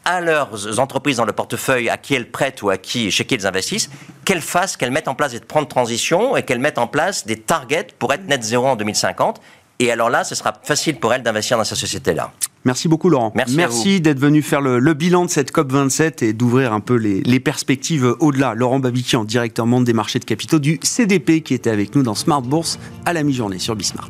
à 0.06 0.22
leurs 0.22 0.80
entreprises 0.80 1.18
dans 1.18 1.26
le 1.26 1.34
portefeuille 1.34 1.90
à 1.90 1.98
qui 1.98 2.16
elles 2.16 2.30
prêtent 2.30 2.62
ou 2.62 2.70
à 2.70 2.78
qui, 2.78 3.12
chez 3.12 3.26
qui 3.26 3.36
elles 3.36 3.46
investissent, 3.46 3.90
qu'elles 4.26 4.42
fassent, 4.42 4.78
qu'elles 4.78 4.92
mettent 4.92 5.08
en 5.08 5.16
place 5.16 5.32
des 5.34 5.40
plans 5.40 5.62
de 5.62 5.68
transition 5.68 6.36
et 6.36 6.44
qu'elles 6.44 6.60
mettent 6.60 6.80
en 6.80 6.88
place 6.88 7.26
des 7.26 7.38
targets 7.38 7.88
pour 8.00 8.14
être 8.14 8.28
net 8.28 8.44
zéro 8.44 8.68
en 8.68 8.76
2050. 8.76 9.42
Et 9.80 9.92
alors 9.92 10.10
là, 10.10 10.24
ce 10.24 10.36
sera 10.36 10.54
facile 10.64 10.98
pour 10.98 11.14
elles 11.14 11.24
d'investir 11.24 11.58
dans 11.58 11.64
cette 11.64 11.78
société-là. 11.78 12.32
Merci 12.66 12.88
beaucoup 12.88 13.10
Laurent. 13.10 13.32
Merci, 13.36 13.56
Merci 13.56 14.02
d'être 14.02 14.20
venu 14.20 14.44
faire 14.44 14.62
le, 14.62 14.94
bilan 14.94 15.26
de 15.26 15.30
cette 15.32 15.52
COP27 15.52 16.24
et 16.24 16.34
d'ouvrir 16.34 16.74
un 16.74 16.80
peu 16.80 16.96
les, 16.96 17.40
perspectives 17.40 18.16
au-delà. 18.20 18.54
Laurent 18.54 18.80
Babikian, 18.80 19.24
directeur 19.24 19.66
monde 19.66 19.84
des 19.84 19.94
marchés 19.94 20.20
de 20.20 20.26
capitaux 20.26 20.60
du 20.60 20.80
CDP, 20.84 21.42
qui 21.42 21.56
était 21.56 21.72
avec 21.72 21.96
nous 21.96 22.04
dans 22.04 22.14
Smart 22.14 22.44
Bourse 22.44 22.78
à 23.06 23.14
la 23.14 23.24
mi-journée 23.24 23.58
sur 23.58 23.76
Bismart. 23.76 24.10